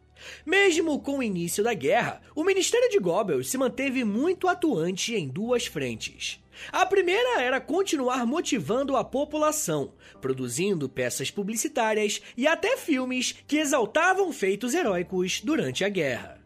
Mesmo 0.44 1.00
com 1.00 1.18
o 1.18 1.22
início 1.22 1.64
da 1.64 1.72
guerra, 1.72 2.20
o 2.34 2.44
Ministério 2.44 2.90
de 2.90 2.98
Goebbels 2.98 3.48
se 3.48 3.56
manteve 3.56 4.04
muito 4.04 4.48
atuante 4.48 5.14
em 5.14 5.26
duas 5.26 5.66
frentes. 5.66 6.38
A 6.70 6.84
primeira 6.84 7.40
era 7.40 7.58
continuar 7.58 8.26
motivando 8.26 8.94
a 8.94 9.02
população, 9.02 9.94
produzindo 10.20 10.90
peças 10.90 11.30
publicitárias 11.30 12.20
e 12.36 12.46
até 12.46 12.76
filmes 12.76 13.34
que 13.46 13.56
exaltavam 13.56 14.30
feitos 14.30 14.74
heróicos 14.74 15.40
durante 15.40 15.84
a 15.84 15.88
guerra. 15.88 16.39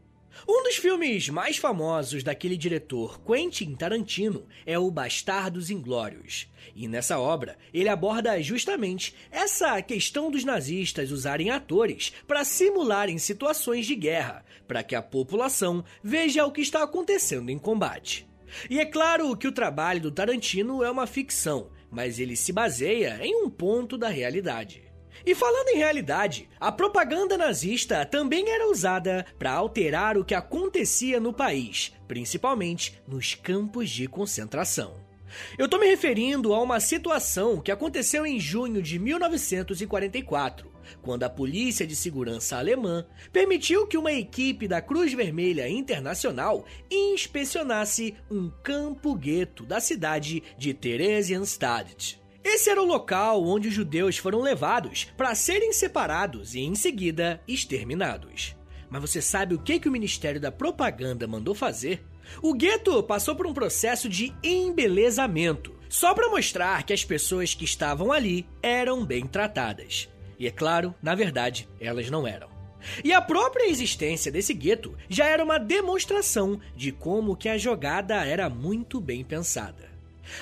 Um 0.47 0.63
dos 0.65 0.77
filmes 0.77 1.29
mais 1.29 1.57
famosos 1.57 2.23
daquele 2.23 2.57
diretor, 2.57 3.21
Quentin 3.23 3.75
Tarantino, 3.75 4.47
é 4.67 4.79
o 4.79 4.91
Bastardos 4.91 5.71
Inglórios. 5.71 6.49
E 6.75 6.89
nessa 6.89 7.19
obra, 7.19 7.57
ele 7.73 7.89
aborda 7.89 8.41
justamente 8.43 9.15
essa 9.31 9.81
questão 9.81 10.31
dos 10.31 10.45
nazistas 10.45 11.11
usarem 11.11 11.51
atores 11.51 12.13
para 12.27 12.45
simularem 12.45 13.17
situações 13.19 13.87
de 13.87 13.95
guerra, 13.95 14.45
para 14.67 14.83
que 14.83 14.95
a 14.95 15.03
população 15.03 15.85
veja 16.03 16.45
o 16.45 16.53
que 16.53 16.61
está 16.61 16.83
acontecendo 16.83 17.51
em 17.51 17.59
combate. 17.59 18.27
E 18.69 18.79
é 18.81 18.85
claro 18.85 19.37
que 19.37 19.49
o 19.49 19.53
trabalho 19.53 20.01
do 20.01 20.11
Tarantino 20.11 20.83
é 20.83 20.91
uma 20.91 21.07
ficção, 21.07 21.71
mas 21.91 22.19
ele 22.19 22.37
se 22.37 22.53
baseia 22.53 23.19
em 23.23 23.45
um 23.45 23.51
ponto 23.51 23.97
da 23.97 24.09
realidade. 24.09 24.94
E 25.27 25.35
falando 25.35 25.69
em 25.71 25.79
realidade, 25.79 26.49
a 26.61 26.71
propaganda 26.71 27.39
nazista 27.39 28.05
também 28.05 28.51
era 28.51 28.69
usada 28.69 29.25
para 29.39 29.53
alterar 29.53 30.19
o 30.19 30.25
que 30.25 30.35
acontecia 30.35 31.19
no 31.19 31.33
país, 31.33 31.93
principalmente 32.07 33.01
nos 33.09 33.35
campos 33.35 33.89
de 33.89 34.07
concentração. 34.07 35.03
Eu 35.57 35.65
estou 35.65 35.81
me 35.81 35.87
referindo 35.87 36.53
a 36.53 36.63
uma 36.63 36.79
situação 36.79 37.61
que 37.61 37.73
aconteceu 37.73 38.27
em 38.27 38.39
junho 38.39 38.83
de 38.83 38.99
1944, 38.99 40.71
quando 41.01 41.23
a 41.25 41.31
Polícia 41.31 41.87
de 41.87 41.97
Segurança 41.97 42.59
Alemã 42.59 43.07
permitiu 43.33 43.87
que 43.87 43.97
uma 43.97 44.13
equipe 44.13 44.69
da 44.69 44.83
Cruz 44.83 45.15
Vermelha 45.15 45.69
Internacional 45.69 46.67
inspecionasse 46.91 48.15
um 48.31 48.51
campo-gueto 48.63 49.65
da 49.65 49.81
cidade 49.81 50.43
de 50.59 50.75
Theresienstadt. 50.75 52.23
Esse 52.45 52.69
era 52.69 52.83
o 52.83 52.87
local 52.87 53.43
onde 53.43 53.69
os 53.69 53.75
judeus 53.75 54.19
foram 54.19 54.43
levados 54.43 55.09
para 55.17 55.35
serem 55.35 55.73
separados 55.73 56.55
e, 56.55 56.61
em 56.61 56.75
seguida, 56.75 57.41
exterminados. 57.49 58.55
Mas 58.91 59.01
você 59.01 59.23
sabe 59.23 59.55
o 59.55 59.59
que, 59.59 59.81
que 59.81 59.89
o 59.89 59.93
Ministério 59.93 60.39
da 60.39 60.53
Propaganda 60.53 61.27
mandou 61.27 61.55
fazer? 61.55 62.05
O 62.43 62.53
gueto 62.53 63.03
passou 63.03 63.35
por 63.35 63.47
um 63.47 63.55
processo 63.55 64.11
de 64.11 64.35
embelezamento, 64.43 65.75
só 65.89 66.13
para 66.13 66.29
mostrar 66.29 66.83
que 66.83 66.93
as 66.93 67.03
pessoas 67.03 67.55
que 67.55 67.65
estavam 67.65 68.13
ali 68.13 68.47
eram 68.63 69.05
bem 69.07 69.27
tratadas. 69.27 70.11
E 70.39 70.47
é 70.47 70.51
claro, 70.51 70.95
na 71.03 71.15
verdade, 71.15 71.67
elas 71.81 72.11
não 72.11 72.27
eram. 72.27 72.49
E 73.03 73.13
a 73.13 73.23
própria 73.23 73.69
existência 73.69 74.31
desse 74.31 74.53
gueto 74.53 74.95
já 75.09 75.27
era 75.27 75.43
uma 75.43 75.59
demonstração 75.59 76.61
de 76.77 76.93
como 76.93 77.37
que 77.37 77.49
a 77.49 77.57
jogada 77.57 78.17
era 78.27 78.51
muito 78.51 79.01
bem 79.01 79.25
pensada. 79.25 79.94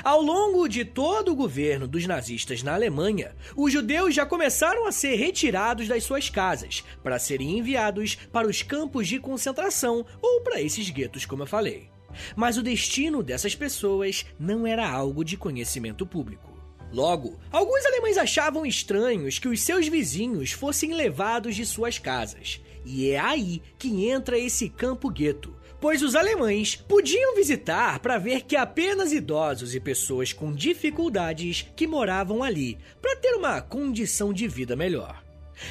Ao 0.02 0.20
longo 0.20 0.68
de 0.68 0.84
todo 0.84 1.32
o 1.32 1.36
governo 1.36 1.86
dos 1.86 2.06
nazistas 2.06 2.62
na 2.62 2.74
Alemanha, 2.74 3.34
os 3.56 3.72
judeus 3.72 4.14
já 4.14 4.24
começaram 4.24 4.86
a 4.86 4.92
ser 4.92 5.16
retirados 5.16 5.88
das 5.88 6.04
suas 6.04 6.28
casas 6.30 6.84
para 7.02 7.18
serem 7.18 7.58
enviados 7.58 8.16
para 8.32 8.48
os 8.48 8.62
campos 8.62 9.08
de 9.08 9.18
concentração 9.18 10.04
ou 10.20 10.40
para 10.40 10.60
esses 10.60 10.88
guetos, 10.90 11.26
como 11.26 11.42
eu 11.42 11.46
falei. 11.46 11.90
Mas 12.36 12.56
o 12.56 12.62
destino 12.62 13.22
dessas 13.22 13.54
pessoas 13.54 14.26
não 14.38 14.66
era 14.66 14.88
algo 14.88 15.24
de 15.24 15.36
conhecimento 15.36 16.06
público. 16.06 16.52
Logo, 16.92 17.38
alguns 17.50 17.86
alemães 17.86 18.18
achavam 18.18 18.66
estranhos 18.66 19.38
que 19.38 19.48
os 19.48 19.62
seus 19.62 19.88
vizinhos 19.88 20.52
fossem 20.52 20.92
levados 20.92 21.56
de 21.56 21.64
suas 21.64 21.98
casas. 21.98 22.60
E 22.84 23.10
é 23.10 23.18
aí 23.18 23.62
que 23.78 24.08
entra 24.08 24.38
esse 24.38 24.68
campo 24.68 25.08
gueto, 25.08 25.54
pois 25.82 26.00
os 26.00 26.14
alemães 26.14 26.76
podiam 26.76 27.34
visitar 27.34 27.98
para 27.98 28.16
ver 28.16 28.42
que 28.42 28.54
apenas 28.54 29.12
idosos 29.12 29.74
e 29.74 29.80
pessoas 29.80 30.32
com 30.32 30.52
dificuldades 30.52 31.66
que 31.74 31.88
moravam 31.88 32.40
ali, 32.40 32.78
para 33.00 33.16
ter 33.16 33.34
uma 33.34 33.60
condição 33.60 34.32
de 34.32 34.46
vida 34.46 34.76
melhor. 34.76 35.24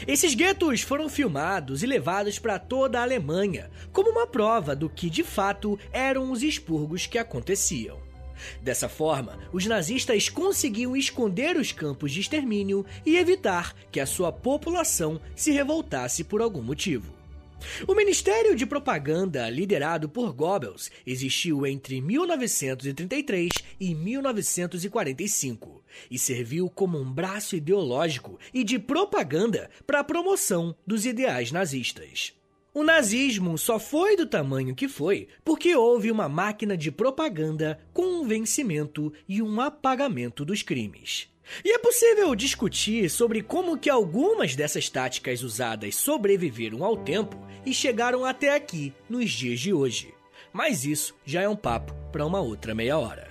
Esses 0.05 0.35
guetos 0.35 0.81
foram 0.81 1.07
filmados 1.07 1.81
e 1.81 1.85
levados 1.85 2.37
para 2.37 2.59
toda 2.59 2.99
a 2.99 3.03
Alemanha, 3.03 3.71
como 3.93 4.09
uma 4.09 4.27
prova 4.27 4.75
do 4.75 4.89
que 4.89 5.09
de 5.09 5.23
fato 5.23 5.79
eram 5.93 6.29
os 6.29 6.43
expurgos 6.43 7.07
que 7.07 7.17
aconteciam. 7.17 7.97
Dessa 8.61 8.89
forma, 8.89 9.39
os 9.53 9.65
nazistas 9.65 10.27
conseguiam 10.27 10.93
esconder 10.93 11.55
os 11.55 11.71
campos 11.71 12.11
de 12.11 12.19
extermínio 12.19 12.85
e 13.05 13.15
evitar 13.15 13.73
que 13.89 13.99
a 13.99 14.05
sua 14.05 14.29
população 14.29 15.21
se 15.37 15.51
revoltasse 15.51 16.25
por 16.25 16.41
algum 16.41 16.61
motivo. 16.61 17.20
O 17.87 17.95
Ministério 17.95 18.55
de 18.55 18.65
Propaganda, 18.65 19.49
liderado 19.49 20.09
por 20.09 20.33
Goebbels, 20.33 20.91
existiu 21.05 21.65
entre 21.65 22.01
1933 22.01 23.51
e 23.79 23.95
1945 23.95 25.83
e 26.09 26.17
serviu 26.17 26.69
como 26.69 26.99
um 26.99 27.11
braço 27.11 27.55
ideológico 27.55 28.39
e 28.53 28.63
de 28.63 28.79
propaganda 28.79 29.69
para 29.85 29.99
a 29.99 30.03
promoção 30.03 30.75
dos 30.85 31.05
ideais 31.05 31.51
nazistas. 31.51 32.33
O 32.73 32.83
nazismo 32.83 33.57
só 33.57 33.77
foi 33.77 34.15
do 34.15 34.25
tamanho 34.25 34.73
que 34.73 34.87
foi 34.87 35.27
porque 35.43 35.75
houve 35.75 36.09
uma 36.09 36.29
máquina 36.29 36.77
de 36.77 36.89
propaganda 36.89 37.77
com 37.93 38.03
um 38.03 38.27
vencimento 38.27 39.11
e 39.27 39.41
um 39.41 39.59
apagamento 39.59 40.45
dos 40.45 40.63
crimes. 40.63 41.27
E 41.63 41.71
é 41.71 41.77
possível 41.77 42.33
discutir 42.35 43.09
sobre 43.09 43.41
como 43.41 43.77
que 43.77 43.89
algumas 43.89 44.55
dessas 44.55 44.89
táticas 44.89 45.43
usadas 45.43 45.95
sobreviveram 45.95 46.83
ao 46.83 46.97
tempo 46.97 47.37
e 47.65 47.73
chegaram 47.73 48.25
até 48.25 48.55
aqui 48.55 48.93
nos 49.09 49.31
dias 49.31 49.59
de 49.59 49.73
hoje. 49.73 50.13
Mas 50.53 50.85
isso 50.85 51.15
já 51.25 51.41
é 51.41 51.49
um 51.49 51.55
papo 51.55 51.93
para 52.11 52.25
uma 52.25 52.41
outra 52.41 52.75
meia 52.75 52.97
hora. 52.97 53.30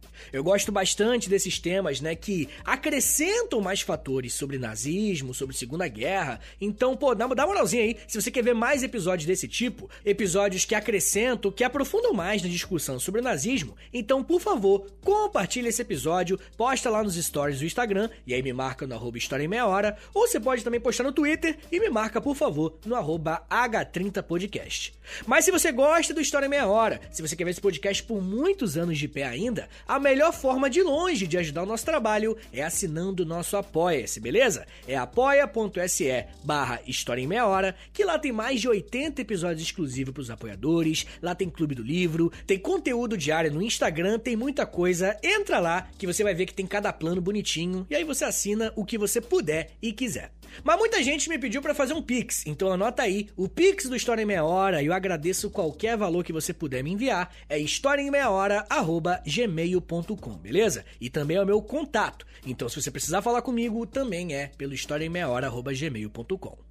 Eu 0.31 0.43
gosto 0.43 0.71
bastante 0.71 1.29
desses 1.29 1.59
temas, 1.59 2.01
né, 2.01 2.15
que 2.15 2.49
acrescentam 2.63 3.61
mais 3.61 3.81
fatores 3.81 4.33
sobre 4.33 4.57
nazismo, 4.57 5.33
sobre 5.33 5.55
Segunda 5.55 5.87
Guerra. 5.87 6.39
Então, 6.59 6.95
pô, 6.95 7.13
dá, 7.13 7.25
uma 7.25 7.35
moralzinha 7.45 7.83
aí. 7.83 7.97
Se 8.07 8.21
você 8.21 8.31
quer 8.31 8.43
ver 8.43 8.53
mais 8.53 8.83
episódios 8.83 9.25
desse 9.25 9.47
tipo, 9.47 9.89
episódios 10.05 10.65
que 10.65 10.75
acrescentam, 10.75 11.51
que 11.51 11.63
aprofundam 11.63 12.13
mais 12.13 12.41
na 12.41 12.49
discussão 12.49 12.99
sobre 12.99 13.21
o 13.21 13.23
nazismo, 13.23 13.75
então, 13.93 14.23
por 14.23 14.39
favor, 14.39 14.87
compartilhe 15.01 15.67
esse 15.67 15.81
episódio, 15.81 16.39
posta 16.57 16.89
lá 16.89 17.03
nos 17.03 17.15
stories 17.15 17.59
do 17.59 17.65
Instagram 17.65 18.09
e 18.25 18.33
aí 18.33 18.41
me 18.41 18.53
marca 18.53 18.87
no 18.87 18.95
arroba 18.95 19.17
História 19.17 19.43
em 19.43 19.47
Meia 19.47 19.65
Hora, 19.65 19.97
ou 20.13 20.27
você 20.27 20.39
pode 20.39 20.63
também 20.63 20.79
postar 20.79 21.03
no 21.03 21.11
Twitter 21.11 21.57
e 21.71 21.79
me 21.79 21.89
marca, 21.89 22.21
por 22.21 22.35
favor, 22.35 22.77
no 22.85 22.95
arroba 22.95 23.45
H30podcast. 23.49 24.93
Mas 25.25 25.45
se 25.45 25.51
você 25.51 25.71
gosta 25.71 26.13
do 26.13 26.21
História 26.21 26.45
em 26.45 26.49
Meia 26.49 26.67
Hora, 26.67 27.01
se 27.11 27.21
você 27.21 27.35
quer 27.35 27.43
ver 27.43 27.51
esse 27.51 27.61
podcast 27.61 28.03
por 28.03 28.21
muitos 28.21 28.77
anos 28.77 28.97
de 28.97 29.07
pé 29.07 29.23
ainda, 29.23 29.67
a 29.87 29.99
melhor 29.99 30.10
forma 30.33 30.69
de 30.69 30.83
longe 30.83 31.25
de 31.25 31.37
ajudar 31.37 31.63
o 31.63 31.65
nosso 31.65 31.85
trabalho 31.85 32.35
é 32.51 32.61
assinando 32.61 33.23
o 33.23 33.25
nosso 33.25 33.55
Apoia-se, 33.55 34.19
beleza? 34.19 34.67
É 34.85 34.97
apoia.se 34.97 36.25
barra 36.43 36.81
História 36.85 37.21
em 37.21 37.27
Meia 37.27 37.45
Hora, 37.45 37.75
que 37.93 38.03
lá 38.03 38.19
tem 38.19 38.31
mais 38.31 38.59
de 38.59 38.67
80 38.67 39.21
episódios 39.21 39.61
exclusivos 39.61 40.13
para 40.13 40.21
os 40.21 40.29
apoiadores, 40.29 41.05
lá 41.21 41.33
tem 41.33 41.49
Clube 41.49 41.75
do 41.75 41.81
Livro, 41.83 42.29
tem 42.45 42.59
conteúdo 42.59 43.17
diário 43.17 43.53
no 43.53 43.61
Instagram, 43.61 44.19
tem 44.19 44.35
muita 44.35 44.65
coisa. 44.65 45.17
Entra 45.23 45.59
lá 45.59 45.87
que 45.97 46.05
você 46.05 46.23
vai 46.23 46.33
ver 46.33 46.45
que 46.45 46.53
tem 46.53 46.67
cada 46.67 46.91
plano 46.91 47.21
bonitinho 47.21 47.87
e 47.89 47.95
aí 47.95 48.03
você 48.03 48.25
assina 48.25 48.73
o 48.75 48.83
que 48.83 48.97
você 48.97 49.21
puder 49.21 49.71
e 49.81 49.93
quiser. 49.93 50.31
Mas 50.63 50.77
muita 50.77 51.03
gente 51.03 51.29
me 51.29 51.37
pediu 51.37 51.61
para 51.61 51.73
fazer 51.73 51.93
um 51.93 52.01
Pix, 52.01 52.45
então 52.45 52.71
anota 52.71 53.03
aí, 53.03 53.29
o 53.35 53.47
Pix 53.47 53.87
do 53.87 53.95
História 53.95 54.21
em 54.21 54.25
Meia 54.25 54.43
Hora, 54.43 54.81
e 54.81 54.87
eu 54.87 54.93
agradeço 54.93 55.49
qualquer 55.49 55.95
valor 55.97 56.23
que 56.23 56.33
você 56.33 56.53
puder 56.53 56.83
me 56.83 56.91
enviar, 56.91 57.33
é 57.49 57.57
historiaemmeiahora.gmail.com, 57.59 60.37
beleza? 60.37 60.85
E 60.99 61.09
também 61.09 61.37
é 61.37 61.41
o 61.41 61.45
meu 61.45 61.61
contato, 61.61 62.25
então 62.45 62.67
se 62.69 62.81
você 62.81 62.91
precisar 62.91 63.21
falar 63.21 63.41
comigo, 63.41 63.85
também 63.85 64.33
é 64.33 64.47
pelo 64.57 64.73
historiaemmeiahora.gmail.com. 64.73 66.70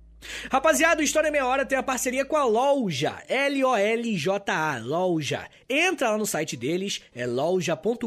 Rapaziada, 0.50 1.00
o 1.00 1.04
História 1.04 1.30
Meia 1.30 1.46
Hora 1.46 1.64
tem 1.64 1.78
a 1.78 1.82
parceria 1.82 2.24
com 2.24 2.36
a 2.36 2.44
Loja, 2.44 3.22
L-O-L-J-A, 3.28 4.78
Loja. 4.78 5.48
Entra 5.68 6.10
lá 6.10 6.18
no 6.18 6.26
site 6.26 6.56
deles, 6.56 7.00
é 7.14 7.26
loja.com.br, 7.26 8.06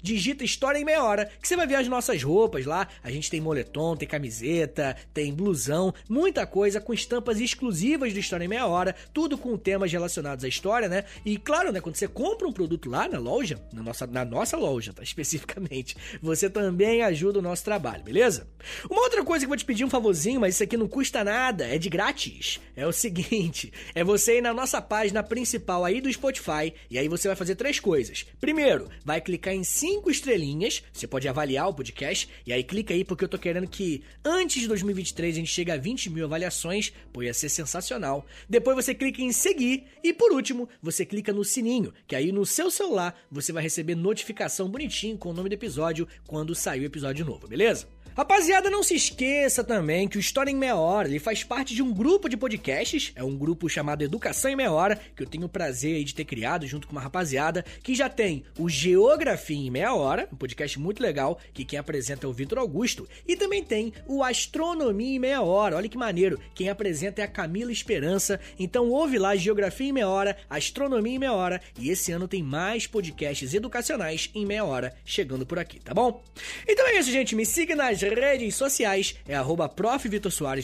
digita 0.00 0.44
História 0.44 0.78
em 0.78 0.84
Meia 0.84 1.02
Hora, 1.02 1.30
que 1.40 1.48
você 1.48 1.56
vai 1.56 1.66
ver 1.66 1.76
as 1.76 1.88
nossas 1.88 2.22
roupas 2.22 2.64
lá. 2.64 2.86
A 3.02 3.10
gente 3.10 3.30
tem 3.30 3.40
moletom, 3.40 3.96
tem 3.96 4.06
camiseta, 4.06 4.96
tem 5.12 5.34
blusão, 5.34 5.92
muita 6.08 6.46
coisa 6.46 6.80
com 6.80 6.94
estampas 6.94 7.40
exclusivas 7.40 8.12
do 8.12 8.18
História 8.18 8.44
em 8.44 8.48
Meia 8.48 8.66
Hora, 8.66 8.94
tudo 9.12 9.36
com 9.36 9.56
temas 9.56 9.90
relacionados 9.92 10.44
à 10.44 10.48
história, 10.48 10.88
né? 10.88 11.04
E 11.24 11.36
claro, 11.36 11.72
né, 11.72 11.80
quando 11.80 11.96
você 11.96 12.06
compra 12.08 12.46
um 12.46 12.52
produto 12.52 12.88
lá 12.88 13.08
na 13.08 13.18
loja, 13.18 13.60
na 13.72 13.82
nossa, 13.82 14.06
na 14.06 14.24
nossa 14.24 14.56
loja, 14.56 14.92
tá? 14.92 15.02
Especificamente, 15.14 15.96
você 16.22 16.48
também 16.48 17.02
ajuda 17.02 17.40
o 17.40 17.42
nosso 17.42 17.64
trabalho, 17.64 18.04
beleza? 18.04 18.46
Uma 18.88 19.02
outra 19.02 19.24
coisa 19.24 19.44
que 19.44 19.46
eu 19.46 19.50
vou 19.50 19.56
te 19.56 19.64
pedir 19.64 19.84
um 19.84 19.90
favorzinho, 19.90 20.40
mas 20.40 20.54
isso 20.54 20.62
aqui 20.62 20.76
não 20.76 20.88
custa 20.94 21.24
nada, 21.24 21.66
é 21.66 21.76
de 21.76 21.90
grátis. 21.90 22.60
É 22.76 22.86
o 22.86 22.92
seguinte, 22.92 23.72
é 23.96 24.04
você 24.04 24.38
ir 24.38 24.40
na 24.40 24.54
nossa 24.54 24.80
página 24.80 25.24
principal 25.24 25.84
aí 25.84 26.00
do 26.00 26.12
Spotify 26.12 26.72
e 26.88 26.96
aí 26.96 27.08
você 27.08 27.26
vai 27.26 27.36
fazer 27.36 27.56
três 27.56 27.80
coisas. 27.80 28.24
Primeiro, 28.40 28.88
vai 29.04 29.20
clicar 29.20 29.52
em 29.52 29.64
cinco 29.64 30.08
estrelinhas, 30.08 30.84
você 30.92 31.08
pode 31.08 31.26
avaliar 31.26 31.68
o 31.68 31.74
podcast 31.74 32.28
e 32.46 32.52
aí 32.52 32.62
clica 32.62 32.94
aí 32.94 33.04
porque 33.04 33.24
eu 33.24 33.28
tô 33.28 33.36
querendo 33.36 33.66
que 33.66 34.04
antes 34.24 34.62
de 34.62 34.68
2023 34.68 35.34
a 35.34 35.38
gente 35.40 35.50
chegue 35.50 35.72
a 35.72 35.76
20 35.76 36.10
mil 36.10 36.26
avaliações, 36.26 36.92
pô, 37.12 37.24
ia 37.24 37.34
ser 37.34 37.48
sensacional. 37.48 38.24
Depois 38.48 38.76
você 38.76 38.94
clica 38.94 39.20
em 39.20 39.32
seguir 39.32 39.86
e 40.00 40.12
por 40.12 40.30
último, 40.30 40.68
você 40.80 41.04
clica 41.04 41.32
no 41.32 41.44
sininho, 41.44 41.92
que 42.06 42.14
aí 42.14 42.30
no 42.30 42.46
seu 42.46 42.70
celular 42.70 43.20
você 43.28 43.52
vai 43.52 43.64
receber 43.64 43.96
notificação 43.96 44.68
bonitinho 44.68 45.18
com 45.18 45.30
o 45.30 45.34
nome 45.34 45.48
do 45.48 45.54
episódio 45.54 46.06
quando 46.24 46.54
sair 46.54 46.82
o 46.82 46.84
episódio 46.84 47.26
novo, 47.26 47.48
beleza? 47.48 47.88
Rapaziada, 48.16 48.70
não 48.70 48.84
se 48.84 48.94
esqueça 48.94 49.64
também 49.64 50.06
que 50.06 50.16
o 50.16 50.20
História 50.20 50.48
em 50.48 50.54
Meia 50.54 50.76
Hora 50.76 51.08
ele 51.08 51.18
faz 51.18 51.42
parte 51.42 51.74
de 51.74 51.82
um 51.82 51.92
grupo 51.92 52.28
de 52.28 52.36
podcasts, 52.36 53.10
é 53.16 53.24
um 53.24 53.36
grupo 53.36 53.68
chamado 53.68 54.04
Educação 54.04 54.52
em 54.52 54.54
Meia 54.54 54.70
Hora, 54.70 55.00
que 55.16 55.24
eu 55.24 55.26
tenho 55.26 55.46
o 55.46 55.48
prazer 55.48 56.04
de 56.04 56.14
ter 56.14 56.24
criado 56.24 56.64
junto 56.64 56.86
com 56.86 56.92
uma 56.92 57.00
rapaziada, 57.00 57.64
que 57.82 57.92
já 57.92 58.08
tem 58.08 58.44
o 58.56 58.68
Geografia 58.68 59.56
em 59.56 59.68
Meia 59.68 59.92
Hora, 59.92 60.28
um 60.32 60.36
podcast 60.36 60.78
muito 60.78 61.02
legal, 61.02 61.40
que 61.52 61.64
quem 61.64 61.76
apresenta 61.76 62.24
é 62.24 62.28
o 62.28 62.32
Vitor 62.32 62.58
Augusto, 62.58 63.08
e 63.26 63.34
também 63.34 63.64
tem 63.64 63.92
o 64.06 64.22
Astronomia 64.22 65.16
em 65.16 65.18
Meia 65.18 65.42
Hora, 65.42 65.74
olha 65.74 65.88
que 65.88 65.98
maneiro, 65.98 66.38
quem 66.54 66.68
apresenta 66.68 67.20
é 67.20 67.24
a 67.24 67.28
Camila 67.28 67.72
Esperança, 67.72 68.38
então 68.56 68.90
ouve 68.90 69.18
lá 69.18 69.34
Geografia 69.34 69.88
em 69.88 69.92
Meia 69.92 70.08
Hora, 70.08 70.36
Astronomia 70.48 71.16
em 71.16 71.18
Meia 71.18 71.32
Hora, 71.32 71.60
e 71.76 71.90
esse 71.90 72.12
ano 72.12 72.28
tem 72.28 72.44
mais 72.44 72.86
podcasts 72.86 73.54
educacionais 73.54 74.30
em 74.36 74.46
meia 74.46 74.64
hora 74.64 74.94
chegando 75.04 75.44
por 75.44 75.58
aqui, 75.58 75.80
tá 75.80 75.92
bom? 75.92 76.22
Então 76.68 76.86
é 76.86 76.98
isso, 76.98 77.10
gente, 77.10 77.34
me 77.34 77.44
siga 77.44 77.74
nas 77.74 78.03
redes 78.08 78.54
sociais 78.54 79.14
é 79.26 79.34
arroba 79.34 79.68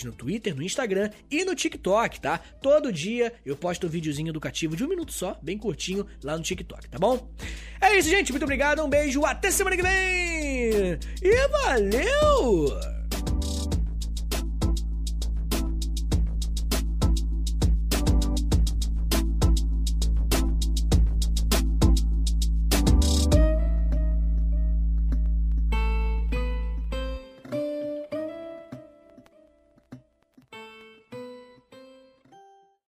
no 0.05 0.13
Twitter, 0.13 0.55
no 0.55 0.63
Instagram 0.63 1.11
e 1.31 1.45
no 1.45 1.55
TikTok, 1.55 2.21
tá? 2.21 2.39
Todo 2.61 2.93
dia 2.93 3.33
eu 3.45 3.57
posto 3.57 3.87
um 3.87 3.91
videozinho 3.91 4.29
educativo 4.31 4.77
de 4.77 4.85
um 4.85 4.89
minuto 4.89 5.13
só, 5.13 5.39
bem 5.43 5.57
curtinho, 5.57 6.07
lá 6.23 6.37
no 6.37 6.43
TikTok, 6.43 6.89
tá 6.89 6.99
bom? 6.99 7.31
É 7.81 7.97
isso, 7.97 8.09
gente. 8.09 8.33
Muito 8.33 8.45
obrigado, 8.45 8.85
um 8.85 8.89
beijo, 8.89 9.25
até 9.25 9.51
semana 9.51 9.77
que 9.77 9.83
vem! 9.83 10.99
E 11.23 11.49
valeu! 11.49 13.00